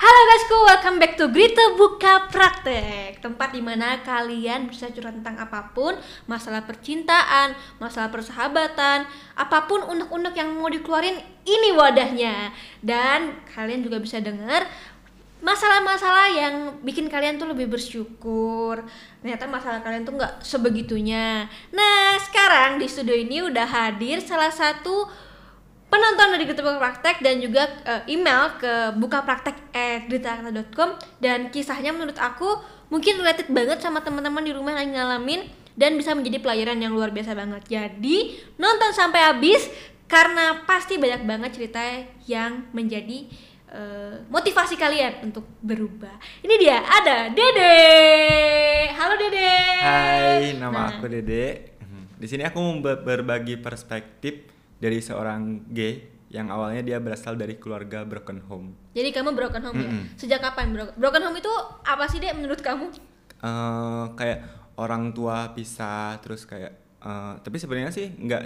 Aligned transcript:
Halo 0.00 0.20
guysku, 0.32 0.56
welcome 0.64 0.96
back 0.96 1.12
to 1.20 1.28
Grita 1.28 1.76
Buka 1.76 2.24
Praktek. 2.32 3.20
Tempat 3.20 3.52
di 3.52 3.60
mana 3.60 4.00
kalian 4.00 4.64
bisa 4.64 4.88
curhat 4.88 5.12
tentang 5.20 5.36
apa 5.36 5.76
pun 5.76 5.92
Masalah 6.24 6.64
percintaan, 6.64 7.52
masalah 7.76 8.08
persahabatan 8.08 9.04
Apa 9.36 9.68
pun 9.68 9.84
unek-unek 9.84 10.32
yang 10.32 10.56
mau 10.56 10.72
dikeluarin, 10.72 11.20
ini 11.44 11.76
wadahnya. 11.76 12.48
Dan 12.80 13.44
kalian 13.52 13.84
juga 13.84 14.00
bisa 14.00 14.24
dengar 14.24 14.64
masalah-masalah 15.44 16.32
yang 16.32 16.54
bikin 16.80 17.12
kalian 17.12 17.36
tuh 17.36 17.52
lebih 17.52 17.68
bersyukur. 17.68 18.80
Ternyata 19.20 19.52
masalah 19.52 19.84
kalian 19.84 20.08
tuh 20.08 20.16
nggak 20.16 20.40
sebegitunya. 20.40 21.44
Nah 21.76 22.16
sekarang 22.24 22.80
di 22.80 22.88
studio 22.88 23.12
ini 23.12 23.44
udah 23.44 23.68
hadir 23.68 24.24
salah 24.24 24.48
satu 24.48 25.28
penonton 25.90 26.38
dari 26.38 26.46
Buka 26.46 26.78
Praktek 26.78 27.16
dan 27.20 27.42
juga 27.42 27.66
uh, 27.84 28.02
email 28.06 28.54
ke 28.56 28.94
buka 28.96 29.26
praktek 29.26 29.74
dan 31.18 31.50
kisahnya 31.50 31.90
menurut 31.90 32.16
aku 32.16 32.46
mungkin 32.88 33.18
related 33.18 33.50
banget 33.50 33.82
sama 33.82 34.00
teman-teman 34.00 34.42
di 34.42 34.54
rumah 34.54 34.78
yang 34.78 34.94
ngalamin 34.94 35.44
dan 35.74 35.98
bisa 35.98 36.14
menjadi 36.14 36.38
pelajaran 36.42 36.78
yang 36.78 36.94
luar 36.94 37.10
biasa 37.10 37.34
banget 37.34 37.62
jadi 37.66 38.18
nonton 38.58 38.90
sampai 38.94 39.34
habis 39.34 39.66
karena 40.10 40.66
pasti 40.66 40.98
banyak 40.98 41.22
banget 41.22 41.50
cerita 41.54 41.82
yang 42.26 42.66
menjadi 42.74 43.30
uh, 43.70 44.26
motivasi 44.26 44.74
kalian 44.74 45.30
untuk 45.30 45.46
berubah. 45.62 46.18
Ini 46.42 46.54
dia 46.58 46.82
ada 46.82 47.30
Dede. 47.30 47.78
Halo 48.90 49.14
Dede. 49.14 49.54
Hai, 49.78 50.58
nama 50.58 50.90
nah. 50.90 50.98
aku 50.98 51.06
Dede. 51.06 51.78
Di 52.20 52.26
sini 52.28 52.42
aku 52.44 52.58
mau 52.60 52.74
berbagi 52.82 53.56
perspektif 53.56 54.59
dari 54.80 54.98
seorang 55.04 55.68
gay 55.70 56.20
yang 56.30 56.46
awalnya 56.48 56.80
dia 56.80 56.98
berasal 57.02 57.34
dari 57.34 57.58
keluarga 57.58 58.06
broken 58.06 58.40
home. 58.46 58.72
Jadi 58.94 59.10
kamu 59.10 59.34
broken 59.34 59.62
home 59.66 59.76
mm 59.76 59.86
-hmm. 59.86 60.02
ya? 60.14 60.18
Sejak 60.18 60.40
kapan 60.40 60.70
bro? 60.70 60.86
Broken 60.94 61.26
home 61.26 61.38
itu 61.42 61.52
apa 61.82 62.06
sih 62.06 62.22
deh 62.22 62.30
menurut 62.32 62.62
kamu? 62.62 62.86
Uh, 63.42 64.14
kayak 64.14 64.46
orang 64.78 65.10
tua 65.10 65.52
pisah 65.52 66.22
terus 66.22 66.46
kayak 66.46 67.02
uh, 67.02 67.34
tapi 67.42 67.58
sebenarnya 67.58 67.90
sih 67.90 68.14
nggak 68.14 68.42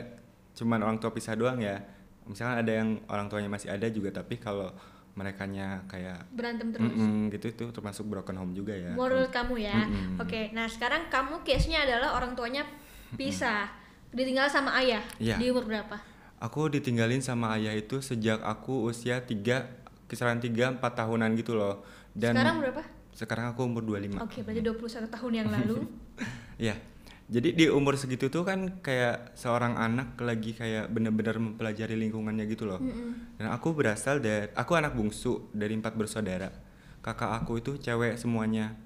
cuman 0.56 0.80
orang 0.80 0.96
tua 0.96 1.12
pisah 1.12 1.36
doang 1.36 1.60
ya. 1.60 1.76
Misalkan 2.24 2.64
ada 2.64 2.72
yang 2.72 3.04
orang 3.12 3.28
tuanya 3.28 3.52
masih 3.52 3.68
ada 3.68 3.84
juga 3.92 4.08
tapi 4.16 4.40
kalau 4.40 4.72
merekanya 5.14 5.86
kayak 5.86 6.26
berantem 6.34 6.74
terus 6.74 6.90
mm 6.90 7.30
-mm, 7.30 7.32
gitu 7.38 7.46
itu 7.54 7.64
termasuk 7.70 8.02
broken 8.10 8.34
home 8.34 8.50
juga 8.50 8.74
ya 8.74 8.98
menurut 8.98 9.30
kamu 9.30 9.62
ya 9.62 9.86
mm 9.86 9.94
-mm. 9.94 10.22
oke 10.26 10.40
nah 10.50 10.66
sekarang 10.66 11.06
kamu 11.06 11.46
case 11.46 11.70
nya 11.70 11.86
adalah 11.86 12.18
orang 12.18 12.34
tuanya 12.34 12.66
pisah 13.14 13.70
mm 13.70 14.10
-mm. 14.10 14.16
ditinggal 14.18 14.46
sama 14.50 14.74
ayah 14.82 15.06
yeah. 15.22 15.38
di 15.38 15.54
umur 15.54 15.70
berapa 15.70 16.02
aku 16.44 16.68
ditinggalin 16.68 17.24
sama 17.24 17.56
ayah 17.56 17.72
itu 17.72 18.04
sejak 18.04 18.44
aku 18.44 18.92
usia 18.92 19.24
tiga 19.24 19.72
kisaran 20.04 20.44
tiga 20.44 20.76
empat 20.76 21.00
tahunan 21.00 21.32
gitu 21.40 21.56
loh 21.56 21.80
dan 22.12 22.36
sekarang 22.36 22.56
berapa 22.60 22.82
sekarang 23.16 23.46
aku 23.56 23.60
umur 23.64 23.82
25 23.88 24.20
oke 24.20 24.28
okay, 24.28 24.40
berarti 24.44 24.60
21 24.60 25.08
tahun 25.08 25.32
yang 25.32 25.48
lalu 25.48 25.76
ya 26.68 26.76
jadi 27.24 27.56
di 27.56 27.64
umur 27.72 27.96
segitu 27.96 28.28
tuh 28.28 28.44
kan 28.44 28.84
kayak 28.84 29.32
seorang 29.32 29.80
anak 29.80 30.12
lagi 30.20 30.52
kayak 30.52 30.92
bener-bener 30.92 31.40
mempelajari 31.40 31.96
lingkungannya 31.96 32.44
gitu 32.44 32.68
loh. 32.68 32.76
Mm 32.76 32.92
-hmm. 32.92 33.10
Dan 33.40 33.46
aku 33.48 33.72
berasal 33.72 34.20
dari 34.20 34.52
aku 34.52 34.76
anak 34.76 34.92
bungsu 34.92 35.48
dari 35.56 35.72
empat 35.72 35.96
bersaudara. 35.96 36.52
Kakak 37.00 37.32
aku 37.40 37.64
itu 37.64 37.80
cewek 37.80 38.20
semuanya. 38.20 38.76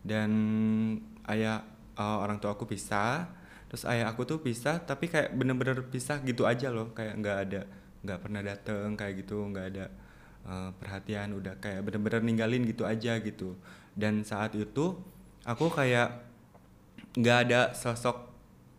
Dan 0.00 0.32
ayah 1.28 1.68
uh, 2.00 2.24
orang 2.24 2.40
tua 2.40 2.56
aku 2.56 2.64
pisah. 2.64 3.28
Terus 3.72 3.88
ayah 3.88 4.12
aku 4.12 4.28
tuh 4.28 4.36
pisah 4.44 4.84
tapi 4.84 5.08
kayak 5.08 5.32
bener-bener 5.32 5.80
pisah 5.88 6.20
gitu 6.20 6.44
aja 6.44 6.68
loh, 6.68 6.92
kayak 6.92 7.16
nggak 7.24 7.38
ada 7.48 7.62
nggak 8.04 8.18
pernah 8.20 8.40
dateng 8.44 8.92
kayak 9.00 9.24
gitu, 9.24 9.48
nggak 9.48 9.66
ada 9.72 9.84
uh, 10.44 10.70
perhatian, 10.76 11.32
udah 11.32 11.56
kayak 11.56 11.80
bener-bener 11.80 12.20
ninggalin 12.20 12.68
gitu 12.68 12.84
aja 12.84 13.16
gitu. 13.24 13.56
Dan 13.96 14.28
saat 14.28 14.52
itu 14.52 15.00
aku 15.48 15.72
kayak 15.72 16.20
nggak 17.16 17.38
ada 17.48 17.60
sosok 17.72 18.28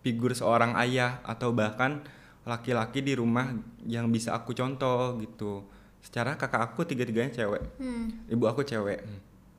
figur 0.06 0.38
seorang 0.38 0.78
ayah 0.78 1.26
atau 1.26 1.50
bahkan 1.50 2.06
laki-laki 2.44 3.00
di 3.00 3.18
rumah 3.18 3.56
yang 3.88 4.14
bisa 4.14 4.36
aku 4.38 4.54
contoh 4.54 5.18
gitu. 5.26 5.66
Secara 6.06 6.38
kakak 6.38 6.70
aku 6.70 6.86
tiga-tiganya 6.86 7.34
cewek. 7.34 7.64
Hmm. 7.82 8.30
ibu 8.30 8.46
aku 8.46 8.62
cewek. 8.62 9.02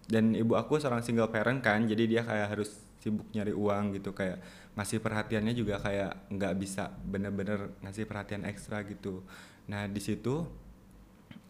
Dan 0.07 0.37
ibu 0.37 0.53
aku 0.55 0.77
seorang 0.77 1.01
single 1.01 1.33
parent 1.33 1.59
kan 1.59 1.83
jadi 1.89 2.05
dia 2.05 2.23
kayak 2.23 2.55
harus 2.55 2.77
sibuk 3.05 3.29
nyari 3.37 3.53
uang 3.53 4.01
gitu 4.01 4.17
kayak 4.17 4.41
ngasih 4.81 5.05
perhatiannya 5.05 5.53
juga 5.53 5.77
kayak 5.77 6.33
nggak 6.33 6.55
bisa 6.57 6.89
bener-bener 7.05 7.77
ngasih 7.85 8.09
perhatian 8.09 8.49
ekstra 8.49 8.81
gitu. 8.89 9.21
Nah 9.69 9.85
di 9.85 10.01
situ 10.01 10.49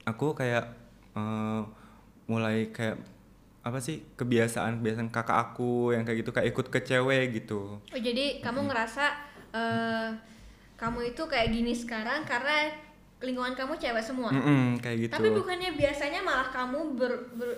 aku 0.02 0.34
kayak 0.34 0.74
uh, 1.14 1.62
mulai 2.26 2.74
kayak 2.74 2.98
apa 3.64 3.78
sih 3.78 4.02
kebiasaan 4.18 4.82
kebiasaan 4.82 5.08
kakak 5.14 5.38
aku 5.38 5.94
yang 5.94 6.02
kayak 6.02 6.26
gitu 6.26 6.34
kayak 6.34 6.50
ikut 6.50 6.66
ke 6.74 6.80
cewek 6.82 7.38
gitu. 7.38 7.78
Oh 7.78 8.00
jadi 8.02 8.42
kamu 8.42 8.66
ngerasa 8.66 9.04
uh, 9.54 10.10
kamu 10.74 11.14
itu 11.14 11.22
kayak 11.30 11.54
gini 11.54 11.70
sekarang 11.70 12.26
karena 12.26 12.74
lingkungan 13.22 13.54
kamu 13.54 13.78
cewek 13.78 14.04
semua? 14.04 14.28
Mm 14.34 14.42
-mm, 14.42 14.66
kayak 14.82 15.08
gitu. 15.08 15.12
Tapi 15.16 15.28
bukannya 15.32 15.70
biasanya 15.78 16.20
malah 16.20 16.50
kamu 16.52 16.98
ber, 16.98 17.12
ber 17.38 17.48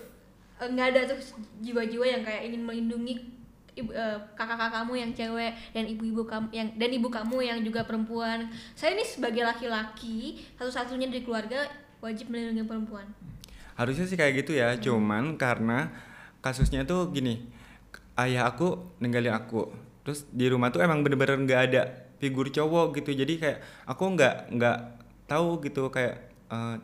eh, 0.63 0.69
nggak 0.69 0.87
ada 0.95 1.01
tuh 1.11 1.19
jiwa-jiwa 1.59 2.05
yang 2.07 2.23
kayak 2.23 2.47
ingin 2.47 2.63
melindungi 2.63 3.36
ibu 3.77 3.93
uh, 3.93 4.17
kakak-kakakmu 4.33 4.97
yang 4.97 5.11
cewek 5.13 5.53
dan 5.71 5.85
ibu-ibu 5.85 6.25
kamu 6.25 6.47
yang 6.49 6.67
dan 6.73 6.89
ibu 6.89 7.07
kamu 7.07 7.37
yang 7.45 7.59
juga 7.61 7.85
perempuan 7.85 8.49
saya 8.73 8.97
ini 8.97 9.05
sebagai 9.05 9.45
laki-laki 9.45 10.41
satu-satunya 10.57 11.13
dari 11.13 11.21
keluarga 11.21 11.69
wajib 12.01 12.33
melindungi 12.33 12.65
perempuan 12.65 13.05
harusnya 13.77 14.09
sih 14.09 14.17
kayak 14.17 14.43
gitu 14.43 14.57
ya 14.57 14.73
hmm. 14.73 14.81
cuman 14.81 15.23
karena 15.37 15.93
kasusnya 16.41 16.83
tuh 16.89 17.13
gini 17.13 17.45
ayah 18.17 18.49
aku 18.49 18.97
ninggalin 18.97 19.37
aku 19.37 19.69
terus 20.01 20.25
di 20.33 20.49
rumah 20.49 20.73
tuh 20.73 20.81
emang 20.81 21.05
bener-bener 21.05 21.37
nggak 21.45 21.61
ada 21.69 21.81
figur 22.17 22.49
cowok 22.49 22.97
gitu 22.97 23.13
jadi 23.13 23.33
kayak 23.37 23.59
aku 23.85 24.03
nggak 24.17 24.35
nggak 24.57 24.77
tahu 25.29 25.61
gitu 25.61 25.93
kayak 25.93 26.33
uh, 26.49 26.81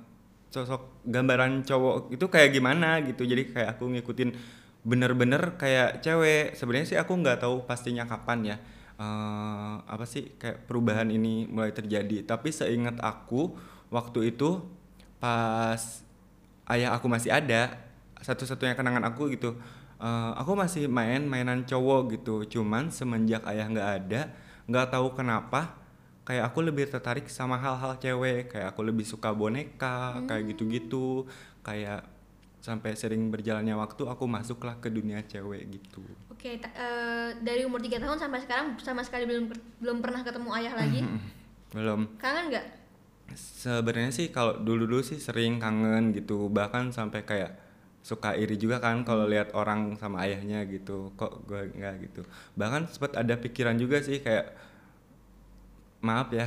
sosok 0.54 1.02
gambaran 1.10 1.66
cowok 1.66 2.14
itu 2.14 2.26
kayak 2.30 2.54
gimana 2.54 3.02
gitu 3.02 3.26
jadi 3.26 3.50
kayak 3.50 3.70
aku 3.78 3.90
ngikutin 3.90 4.30
bener-bener 4.84 5.56
kayak 5.56 6.04
cewek. 6.04 6.56
Sebenarnya 6.56 6.88
sih 6.88 7.00
aku 7.00 7.16
nggak 7.16 7.44
tahu 7.44 7.64
pastinya 7.64 8.04
kapan 8.08 8.56
ya 8.56 8.58
uh, 9.00 9.82
apa 9.84 10.06
sih 10.06 10.36
kayak 10.38 10.68
perubahan 10.70 11.10
ini 11.10 11.48
mulai 11.50 11.72
terjadi. 11.74 12.24
Tapi 12.28 12.52
seingat 12.54 13.00
aku 13.00 13.56
waktu 13.90 14.36
itu 14.36 14.62
pas 15.18 16.04
ayah 16.70 16.96
aku 16.96 17.08
masih 17.08 17.32
ada 17.32 17.80
satu-satunya 18.24 18.76
kenangan 18.76 19.04
aku 19.04 19.36
gitu 19.36 19.60
uh, 20.04 20.32
aku 20.36 20.56
masih 20.56 20.92
main 20.92 21.24
mainan 21.24 21.64
cowok 21.64 22.20
gitu. 22.20 22.36
Cuman 22.60 22.92
semenjak 22.92 23.48
ayah 23.48 23.68
nggak 23.72 23.90
ada 24.04 24.22
nggak 24.68 24.96
tahu 24.96 25.12
kenapa 25.16 25.76
kayak 26.24 26.48
aku 26.52 26.64
lebih 26.64 26.88
tertarik 26.88 27.28
sama 27.32 27.56
hal-hal 27.60 27.96
cewek. 28.00 28.52
Kayak 28.52 28.76
aku 28.76 28.82
lebih 28.84 29.08
suka 29.08 29.32
boneka 29.32 30.20
hmm. 30.20 30.28
kayak 30.28 30.44
gitu-gitu. 30.54 31.28
Kayak 31.64 32.13
sampai 32.64 32.96
sering 32.96 33.28
berjalannya 33.28 33.76
waktu 33.76 34.08
aku 34.08 34.24
masuklah 34.24 34.80
ke 34.80 34.88
dunia 34.88 35.20
cewek 35.28 35.68
gitu. 35.68 36.00
Oke, 36.32 36.56
okay, 36.56 36.64
uh, 36.64 36.72
eh, 36.72 37.30
dari 37.44 37.68
umur 37.68 37.84
tiga 37.84 38.00
tahun 38.00 38.16
sampai 38.16 38.40
sekarang 38.40 38.80
sama 38.80 39.04
sekali 39.04 39.28
belum 39.28 39.52
belum 39.84 39.98
pernah 40.00 40.24
ketemu 40.24 40.50
ayah 40.56 40.74
lagi? 40.80 41.04
belum. 41.76 42.16
Kangen 42.16 42.48
nggak? 42.56 42.84
sebenarnya 43.36 44.12
sih 44.14 44.30
kalau 44.30 44.60
dulu 44.62 44.86
dulu 44.86 45.02
sih 45.02 45.18
sering 45.18 45.58
kangen 45.58 46.14
gitu 46.14 46.52
bahkan 46.52 46.94
sampai 46.94 47.26
kayak 47.26 47.52
suka 48.04 48.36
iri 48.36 48.60
juga 48.60 48.84
kan 48.84 49.08
kalau 49.08 49.26
lihat 49.26 49.56
orang 49.56 49.96
sama 49.96 50.28
ayahnya 50.28 50.68
gitu 50.68 51.16
kok 51.16 51.48
gue 51.48 51.72
nggak 51.72 51.96
gitu 52.04 52.22
bahkan 52.60 52.84
sempat 52.92 53.16
ada 53.16 53.40
pikiran 53.40 53.80
juga 53.80 54.04
sih 54.04 54.20
kayak 54.20 54.52
maaf 56.04 56.30
ya. 56.36 56.46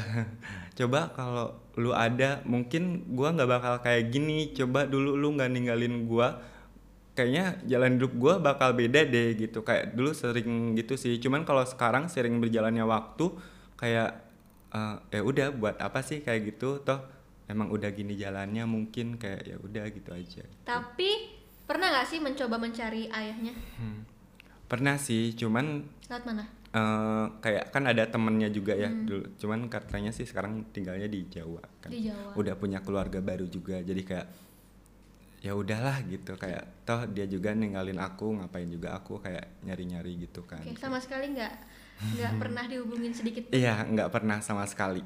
Coba 0.79 1.11
kalau 1.17 1.57
lu 1.81 1.97
ada 1.97 2.45
mungkin 2.45 3.09
gue 3.17 3.29
nggak 3.33 3.49
bakal 3.49 3.75
kayak 3.81 4.13
gini. 4.13 4.53
Coba 4.53 4.85
dulu 4.85 5.17
lu 5.17 5.33
nggak 5.35 5.51
ninggalin 5.51 6.05
gue 6.05 6.29
kayaknya 7.17 7.57
jalan 7.65 7.97
hidup 7.97 8.13
gue 8.13 8.35
bakal 8.45 8.77
beda 8.77 9.09
deh 9.09 9.35
gitu. 9.35 9.65
Kayak 9.65 9.97
dulu 9.97 10.13
sering 10.13 10.77
gitu 10.77 11.01
sih. 11.01 11.17
Cuman 11.17 11.49
kalau 11.49 11.65
sekarang 11.65 12.13
sering 12.13 12.37
berjalannya 12.39 12.85
waktu 12.85 13.33
kayak 13.81 14.21
uh, 14.77 15.01
ya 15.09 15.25
udah 15.25 15.49
buat 15.57 15.81
apa 15.81 16.05
sih 16.05 16.21
kayak 16.21 16.55
gitu? 16.55 16.85
Toh 16.85 17.01
emang 17.49 17.73
udah 17.73 17.89
gini 17.97 18.15
jalannya 18.15 18.69
mungkin 18.69 19.17
kayak 19.17 19.43
ya 19.49 19.57
udah 19.57 19.85
gitu 19.89 20.13
aja. 20.13 20.45
Tapi 20.69 21.33
pernah 21.65 21.91
nggak 21.91 22.07
sih 22.07 22.21
mencoba 22.21 22.61
mencari 22.61 23.09
ayahnya? 23.11 23.55
Hmm. 23.81 24.07
pernah 24.67 24.99
sih 24.99 25.31
cuman 25.39 25.87
lewat 26.11 26.27
mana 26.27 26.45
uh, 26.77 27.25
kayak 27.41 27.73
kan 27.73 27.89
ada 27.89 28.05
temennya 28.05 28.53
juga 28.53 28.77
ya 28.77 28.93
hmm. 28.93 29.05
dulu. 29.09 29.25
Cuman 29.41 29.61
katanya 29.73 30.13
sih 30.13 30.29
sekarang 30.29 30.69
tinggalnya 30.71 31.09
di 31.09 31.25
Jawa 31.27 31.65
kan. 31.81 31.91
Di 31.91 32.13
Jawa. 32.13 32.37
udah 32.37 32.55
punya 32.61 32.85
keluarga 32.85 33.25
baru 33.25 33.49
juga. 33.49 33.81
Jadi 33.81 34.03
kayak 34.05 34.29
ya 35.41 35.53
udahlah 35.57 36.05
gitu. 36.05 36.37
Kayak 36.37 36.85
toh 36.85 37.09
dia 37.09 37.25
juga 37.25 37.57
ninggalin 37.57 37.97
aku 37.97 38.37
ngapain 38.43 38.69
juga 38.69 38.93
aku 38.93 39.19
kayak 39.25 39.65
nyari-nyari 39.65 40.29
gitu 40.29 40.45
kan. 40.45 40.61
Oke, 40.61 40.77
sama 40.77 41.01
sekali 41.01 41.33
nggak 41.33 41.55
nggak 41.97 42.33
pernah 42.45 42.65
dihubungin 42.69 43.17
sedikit 43.17 43.49
iya 43.57 43.81
nggak 43.89 44.13
pernah 44.13 44.45
sama 44.45 44.69
sekali. 44.69 45.01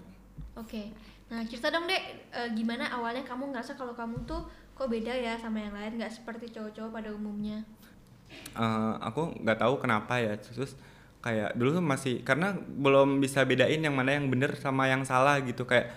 Oke. 0.58 0.90
Nah 1.30 1.46
cerita 1.46 1.70
dong 1.70 1.86
dek. 1.86 2.02
E, 2.34 2.40
gimana 2.58 2.90
awalnya 2.90 3.22
kamu 3.22 3.54
ngerasa 3.54 3.78
kalau 3.78 3.94
kamu 3.94 4.26
tuh 4.26 4.42
kok 4.74 4.90
beda 4.90 5.14
ya 5.14 5.38
sama 5.38 5.62
yang 5.62 5.74
lain? 5.76 6.02
Nggak 6.02 6.18
seperti 6.18 6.50
cowok-cowok 6.50 6.90
pada 6.90 7.14
umumnya? 7.14 7.62
Eh, 8.30 8.94
aku 9.02 9.34
nggak 9.42 9.58
tahu 9.62 9.74
kenapa 9.78 10.18
ya. 10.18 10.34
Terus 10.38 10.74
kayak 11.20 11.52
dulu 11.52 11.80
tuh 11.80 11.84
masih 11.84 12.14
karena 12.24 12.56
belum 12.56 13.20
bisa 13.20 13.44
bedain 13.44 13.80
yang 13.80 13.92
mana 13.92 14.16
yang 14.16 14.32
bener 14.32 14.56
sama 14.56 14.88
yang 14.88 15.04
salah 15.04 15.40
gitu. 15.44 15.68
Kayak 15.68 15.92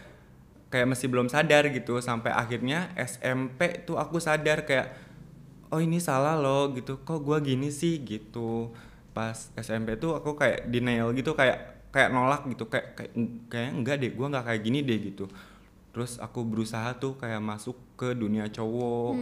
kayak 0.67 0.87
masih 0.89 1.07
belum 1.07 1.29
sadar 1.29 1.69
gitu 1.69 2.01
sampai 2.03 2.33
akhirnya 2.33 2.91
SMP 2.97 3.85
tuh 3.87 4.01
aku 4.01 4.17
sadar 4.19 4.65
kayak 4.67 4.93
oh 5.69 5.79
ini 5.81 5.97
salah 5.97 6.35
loh 6.37 6.73
gitu 6.75 7.01
kok 7.01 7.23
gua 7.23 7.39
gini 7.39 7.71
sih? 7.71 8.03
gitu. 8.03 8.75
Pas 9.15 9.35
SMP 9.55 9.95
tuh 9.97 10.17
aku 10.17 10.35
kayak 10.35 10.67
denial 10.67 11.15
gitu 11.15 11.33
kayak 11.37 11.89
kayak 11.93 12.09
nolak 12.09 12.43
gitu 12.49 12.65
kayak 12.67 12.97
kayak 12.97 13.13
kayak 13.47 13.69
enggak 13.71 13.95
deh 14.01 14.11
gua 14.17 14.27
nggak 14.33 14.45
kayak 14.49 14.61
gini 14.61 14.79
deh 14.83 14.99
gitu. 14.99 15.25
Terus 15.93 16.17
aku 16.17 16.41
berusaha 16.41 16.97
tuh 16.97 17.15
kayak 17.21 17.39
masuk 17.39 17.77
ke 17.95 18.17
dunia 18.17 18.49
cowok 18.49 19.13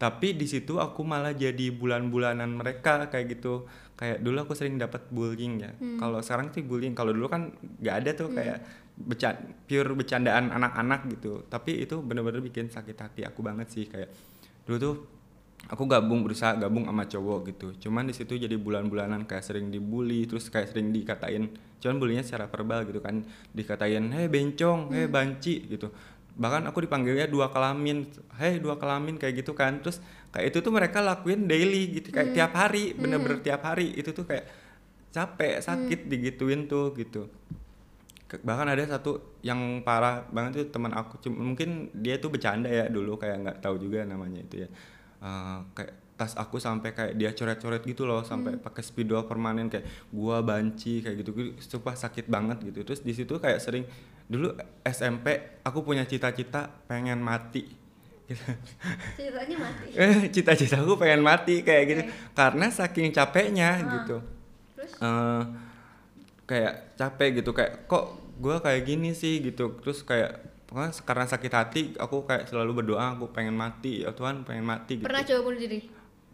tapi 0.00 0.32
di 0.32 0.48
situ 0.48 0.80
aku 0.80 1.04
malah 1.04 1.36
jadi 1.36 1.68
bulan-bulanan 1.76 2.48
mereka 2.56 3.04
kayak 3.12 3.36
gitu. 3.36 3.68
Kayak 4.00 4.24
dulu 4.24 4.48
aku 4.48 4.56
sering 4.56 4.80
dapat 4.80 5.04
bullying 5.12 5.60
ya. 5.60 5.76
Kalau 6.00 6.24
sekarang 6.24 6.48
sih 6.56 6.64
bullying. 6.64 6.96
Kalau 6.96 7.12
dulu 7.12 7.28
kan 7.28 7.52
nggak 7.52 7.94
ada 8.00 8.10
tuh 8.16 8.32
kayak 8.32 8.64
becan 8.96 9.36
pure 9.68 9.92
bercandaan 9.92 10.56
anak-anak 10.56 11.04
gitu. 11.12 11.44
Tapi 11.52 11.84
itu 11.84 12.00
bener-bener 12.00 12.40
bikin 12.40 12.72
sakit 12.72 12.96
hati 12.96 13.28
aku 13.28 13.44
banget 13.44 13.68
sih. 13.68 13.92
Kayak 13.92 14.08
dulu 14.64 14.76
tuh 14.80 14.94
aku 15.68 15.84
gabung 15.84 16.24
berusaha 16.24 16.56
gabung 16.56 16.88
sama 16.88 17.04
cowok 17.04 17.38
gitu. 17.52 17.68
Cuman 17.76 18.08
di 18.08 18.16
situ 18.16 18.40
jadi 18.40 18.56
bulan-bulanan 18.56 19.28
kayak 19.28 19.44
sering 19.44 19.68
dibully 19.68 20.24
terus 20.24 20.48
kayak 20.48 20.72
sering 20.72 20.96
dikatain. 20.96 21.52
Cuman 21.76 22.00
bulinya 22.00 22.24
secara 22.24 22.48
verbal 22.48 22.88
gitu 22.88 23.04
kan. 23.04 23.20
Dikatain 23.52 24.16
hei 24.16 24.32
bencong 24.32 24.96
hei 24.96 25.12
banci 25.12 25.68
gitu 25.68 25.92
bahkan 26.40 26.64
aku 26.64 26.80
dipanggilnya 26.88 27.28
dua 27.28 27.52
kelamin. 27.52 28.08
Hei 28.40 28.56
dua 28.58 28.80
kelamin 28.80 29.20
kayak 29.20 29.44
gitu 29.44 29.52
kan. 29.52 29.84
Terus 29.84 30.00
kayak 30.32 30.56
itu 30.56 30.58
tuh 30.64 30.72
mereka 30.72 31.04
lakuin 31.04 31.44
daily 31.44 32.00
gitu 32.00 32.08
kayak 32.08 32.32
tiap 32.32 32.56
hari 32.56 32.96
bener-bener 32.96 33.44
tiap 33.44 33.60
hari. 33.60 33.92
Itu 33.92 34.16
tuh 34.16 34.24
kayak 34.24 34.48
capek 35.12 35.60
sakit 35.60 36.08
digituin 36.08 36.64
tuh 36.64 36.96
gitu. 36.96 37.28
Bahkan 38.30 38.66
ada 38.72 38.80
satu 38.88 39.36
yang 39.44 39.84
parah 39.84 40.24
banget 40.32 40.64
tuh 40.64 40.66
teman 40.72 40.96
aku. 40.96 41.20
Cuma- 41.20 41.44
mungkin 41.44 41.92
dia 41.92 42.16
tuh 42.16 42.32
bercanda 42.32 42.72
ya 42.72 42.88
dulu 42.88 43.20
kayak 43.20 43.36
nggak 43.44 43.56
tahu 43.60 43.76
juga 43.76 44.08
namanya 44.08 44.40
itu 44.40 44.64
ya. 44.64 44.68
Eh, 45.20 45.58
kayak 45.76 45.92
tas 46.16 46.36
aku 46.36 46.60
sampai 46.60 46.92
kayak 46.92 47.16
dia 47.16 47.32
coret-coret 47.32 47.80
gitu 47.80 48.04
loh 48.04 48.20
sampai 48.20 48.60
pakai 48.60 48.84
spidol 48.84 49.24
permanen 49.24 49.72
kayak 49.72 49.88
gua 50.12 50.44
banci 50.44 51.00
kayak 51.00 51.24
gitu 51.24 51.32
gitu 51.32 51.50
sumpah 51.60 51.96
sakit 51.96 52.28
banget 52.28 52.60
gitu. 52.64 52.84
Terus 52.84 53.00
di 53.00 53.12
situ 53.16 53.40
kayak 53.40 53.60
sering 53.60 53.84
dulu 54.30 54.54
SMP 54.86 55.58
aku 55.66 55.82
punya 55.82 56.06
cita-cita 56.06 56.70
pengen 56.86 57.18
mati. 57.18 57.66
Gitu. 58.30 58.46
ceritanya 59.18 59.56
mati? 59.58 59.86
Eh, 59.98 60.30
cita-cita 60.30 60.78
aku 60.78 60.94
pengen 60.94 61.18
mati 61.18 61.66
kayak 61.66 61.84
gitu. 61.84 62.02
Oke. 62.06 62.14
karena 62.32 62.66
saking 62.70 63.10
capeknya 63.10 63.70
Ah. 63.74 63.90
gitu. 63.98 64.16
Terus? 64.78 64.92
Eh 65.02 65.42
kayak 66.46 66.74
capek 66.94 67.42
gitu 67.42 67.50
kayak 67.50 67.86
kok 67.86 68.04
gue 68.38 68.56
kayak 68.62 68.82
gini 68.86 69.10
sih? 69.12 69.42
Gitu. 69.42 69.82
Terus 69.82 70.06
kayak 70.06 70.46
pokoknya 70.70 70.94
karena 71.02 71.24
sakit 71.26 71.52
hati 71.52 71.80
aku 71.98 72.22
kayak 72.22 72.46
selalu 72.46 72.86
berdoa 72.86 73.18
aku 73.18 73.34
pengen 73.34 73.58
mati. 73.58 74.06
Ya 74.06 74.14
Tuhan 74.14 74.46
pengen 74.46 74.62
mati 74.62 75.02
gitu. 75.02 75.06
Pernah 75.10 75.26
coba 75.26 75.40
bunuh 75.42 75.58
diri? 75.58 75.80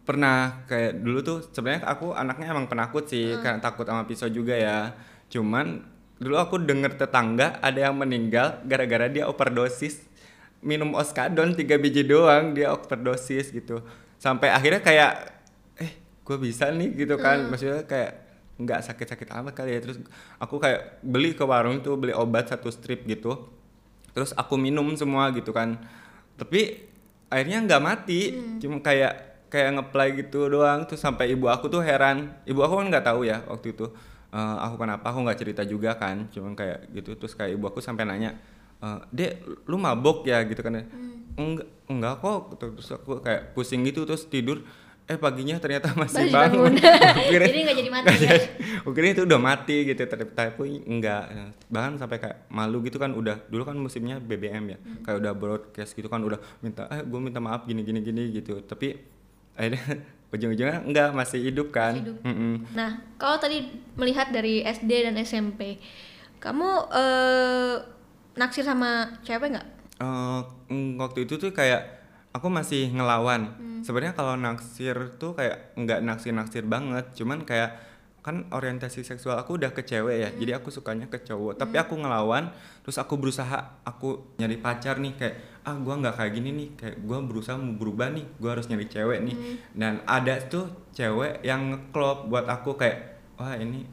Pernah. 0.05 0.39
Kayak 0.69 1.01
dulu 1.01 1.19
tuh 1.19 1.37
sebenarnya 1.49 1.81
aku 1.83 2.13
anaknya 2.13 2.53
emang 2.53 2.69
penakut 2.69 3.09
sih 3.09 3.33
karena 3.41 3.57
takut 3.57 3.89
sama 3.89 4.05
pisau 4.05 4.29
juga 4.29 4.53
ya. 4.53 4.93
Cuman 5.27 5.96
dulu 6.17 6.35
aku 6.37 6.55
denger 6.61 6.97
tetangga 6.97 7.61
ada 7.61 7.89
yang 7.89 7.95
meninggal 7.97 8.61
gara-gara 8.65 9.05
dia 9.09 9.29
overdosis. 9.29 10.01
Minum 10.57 10.97
oskadon 10.97 11.53
tiga 11.53 11.77
biji 11.77 12.01
doang 12.01 12.57
dia 12.57 12.73
overdosis 12.73 13.53
gitu. 13.53 13.85
Sampai 14.17 14.49
akhirnya 14.49 14.81
kayak 14.81 15.11
eh 15.77 15.91
gue 16.25 16.37
bisa 16.41 16.73
nih 16.73 16.89
gitu 16.97 17.15
kan. 17.21 17.45
Maksudnya 17.49 17.85
kayak 17.85 18.25
nggak 18.57 18.81
sakit-sakit 18.89 19.29
amat 19.37 19.53
kali 19.53 19.77
ya. 19.77 19.79
Terus 19.85 20.01
aku 20.41 20.57
kayak 20.57 21.05
beli 21.05 21.37
ke 21.37 21.45
warung 21.45 21.77
itu 21.77 21.93
beli 21.93 22.17
obat 22.17 22.49
satu 22.49 22.73
strip 22.73 23.05
gitu. 23.05 23.37
Terus 24.17 24.33
aku 24.33 24.57
minum 24.57 24.89
semua 24.97 25.29
gitu 25.37 25.53
kan. 25.53 25.77
Tapi 26.41 26.81
akhirnya 27.29 27.61
nggak 27.61 27.81
mati. 27.85 28.33
Cuma 28.57 28.81
kayak 28.81 29.45
kayak 29.53 29.77
ngeplay 29.77 30.17
gitu 30.17 30.49
doang. 30.49 30.89
Terus 30.89 31.05
sampai 31.05 31.37
ibu 31.37 31.45
aku 31.45 31.69
tuh 31.69 31.85
heran. 31.85 32.33
Ibu 32.49 32.65
aku 32.65 32.73
kan 32.81 32.87
nggak 32.89 33.05
tahu 33.05 33.29
ya 33.29 33.45
waktu 33.45 33.77
itu 33.77 33.93
eh, 34.29 34.57
aku 34.61 34.75
kenapa? 34.77 35.05
Aku 35.05 35.19
nggak 35.21 35.37
cerita 35.37 35.61
juga 35.61 35.93
kan? 35.93 36.27
Cuma 36.29 36.51
kayak 36.53 36.91
gitu 36.91 37.15
terus 37.15 37.33
kayak 37.33 37.53
ibu 37.53 37.65
aku 37.65 37.79
sampai 37.79 38.03
nanya 38.03 38.35
eh, 38.77 38.99
dek 39.09 39.31
lu 39.65 39.75
mabok 39.75 40.23
ya? 40.23 40.41
Gitu 40.41 40.59
kan 40.59 40.83
enggak 41.33 41.67
enggak 41.85 42.13
kok. 42.17 42.39
Terus 42.55 42.87
aku 42.91 43.19
kayak 43.19 43.51
pusing 43.51 43.83
gitu 43.83 44.03
terus 44.03 44.25
tidur. 44.25 44.61
Eh 45.07 45.15
paginya 45.15 45.55
ternyata 45.55 45.95
masih 45.95 46.27
bangun, 46.27 46.75
bangun. 46.75 46.83
Kira- 47.31 47.47
Jadi 47.51 47.59
nggak 47.63 47.77
jadi 47.77 47.89
mati 47.89 48.11
ya? 48.27 48.35
kira 48.87 49.07
itu 49.09 49.23
udah 49.23 49.39
mati 49.39 49.77
gitu 49.85 50.03
tapi 50.03 50.23
tapi 50.27 50.83
enggak. 50.83 51.23
Bahkan 51.67 51.95
sampai 51.95 52.17
kayak 52.17 52.37
malu 52.49 52.83
gitu 52.83 52.99
kan 52.99 53.11
udah 53.11 53.39
dulu 53.47 53.63
kan 53.63 53.79
musimnya 53.79 54.19
BBM 54.19 54.67
ya. 54.67 54.77
Hmm. 54.77 55.07
kayak 55.07 55.17
udah 55.21 55.31
broadcast 55.31 55.95
gitu 55.95 56.07
kan 56.07 56.19
udah 56.19 56.35
minta 56.59 56.91
eh 56.91 57.07
gue 57.07 57.19
minta 57.19 57.39
maaf 57.39 57.63
gini 57.63 57.87
gini 57.87 58.03
gini 58.03 58.35
gitu. 58.35 58.59
Tapi 58.59 58.99
akhirnya 59.55 59.83
ujung-ujungnya 60.27 60.83
enggak 60.83 61.15
masih 61.15 61.39
hidup 61.39 61.71
kan 61.71 61.95
Masih 61.95 62.03
hidup. 62.03 62.17
Mm-mm. 62.27 62.53
Nah, 62.75 62.99
kalau 63.15 63.39
tadi 63.39 63.63
melihat 63.95 64.27
dari 64.29 64.59
SD 64.59 65.07
dan 65.07 65.15
SMP, 65.23 65.79
kamu 66.43 66.69
eh, 66.91 67.75
naksir 68.37 68.67
sama 68.67 69.17
cewek 69.23 69.55
nggak? 69.55 69.67
Mm, 70.67 70.99
waktu 71.01 71.25
itu 71.25 71.39
tuh 71.41 71.49
kayak 71.55 71.97
aku 72.35 72.47
masih 72.53 72.93
ngelawan. 72.93 73.57
Hmm. 73.57 73.81
Sebenarnya 73.81 74.13
kalau 74.13 74.37
naksir 74.37 75.17
tuh 75.17 75.33
kayak 75.33 75.73
nggak 75.73 76.05
naksir-naksir 76.05 76.67
banget, 76.69 77.17
cuman 77.17 77.41
kayak 77.47 77.81
kan 78.21 78.43
orientasi 78.51 79.07
seksual 79.07 79.39
aku 79.39 79.55
udah 79.55 79.71
ke 79.71 79.87
cewek 79.87 80.19
ya, 80.19 80.29
jadi 80.35 80.59
aku 80.59 80.67
sukanya 80.67 81.07
ke 81.07 81.23
cowok. 81.23 81.63
Tapi 81.63 81.79
aku 81.79 81.95
ngelawan, 81.95 82.51
terus 82.83 82.99
aku 82.99 83.15
berusaha 83.15 83.79
aku 83.87 84.35
nyari 84.35 84.59
pacar 84.59 84.99
nih 84.99 85.15
kayak 85.15 85.56
ah 85.67 85.75
gua 85.75 85.99
nggak 85.99 86.15
kayak 86.15 86.31
gini 86.31 86.49
nih, 86.53 86.69
kayak 86.73 86.95
gua 87.01 87.19
berusaha 87.19 87.53
mau 87.53 87.75
berubah 87.75 88.07
nih, 88.09 88.23
gua 88.39 88.55
harus 88.55 88.65
nyari 88.65 88.87
cewek 88.87 89.19
nih. 89.21 89.35
Dan 89.73 89.99
ada 90.01 90.39
tuh 90.41 90.63
cewek 90.89 91.43
yang 91.43 91.67
ngeklop 91.69 92.25
buat 92.25 92.47
aku 92.47 92.73
kayak 92.73 92.97
wah 93.35 93.51
ini 93.53 93.83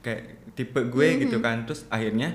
kayak 0.00 0.50
tipe 0.52 0.82
gue 0.82 1.08
gitu 1.22 1.38
kan. 1.38 1.62
Terus 1.62 1.86
akhirnya 1.86 2.34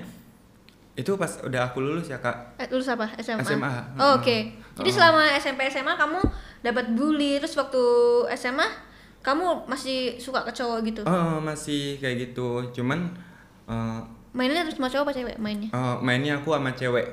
itu 0.94 1.14
pas 1.14 1.30
udah 1.38 1.68
aku 1.68 1.78
lulus 1.78 2.08
ya 2.08 2.18
kak 2.18 2.58
Eh, 2.58 2.66
lulus 2.66 2.88
apa? 2.88 3.06
SMA. 3.16 3.44
SMA, 3.44 3.70
Oh. 3.94 4.18
Oke. 4.18 4.56
Jadi 4.74 4.88
Oh. 4.88 4.94
selama 4.96 5.22
SMP 5.36 5.68
SMA 5.68 5.94
kamu 5.94 6.18
dapat 6.58 6.90
bully, 6.90 7.38
terus 7.38 7.54
waktu 7.54 7.78
SMA 8.32 8.66
kamu 9.20 9.68
masih 9.68 10.16
suka 10.16 10.42
ke 10.42 10.50
cowok 10.50 10.78
gitu? 10.82 11.02
Oh 11.04 11.38
masih 11.38 12.00
kayak 12.00 12.16
gitu, 12.26 12.72
cuman 12.72 13.12
uh, 13.68 14.00
Mainnya 14.28 14.60
terus 14.60 14.76
sama 14.76 14.88
cowok 14.88 15.04
apa 15.04 15.12
cewek 15.14 15.36
mainnya? 15.36 15.68
uh, 15.70 15.96
mainnya 15.98 16.36
aku 16.36 16.50
sama 16.50 16.70
cewek. 16.72 17.06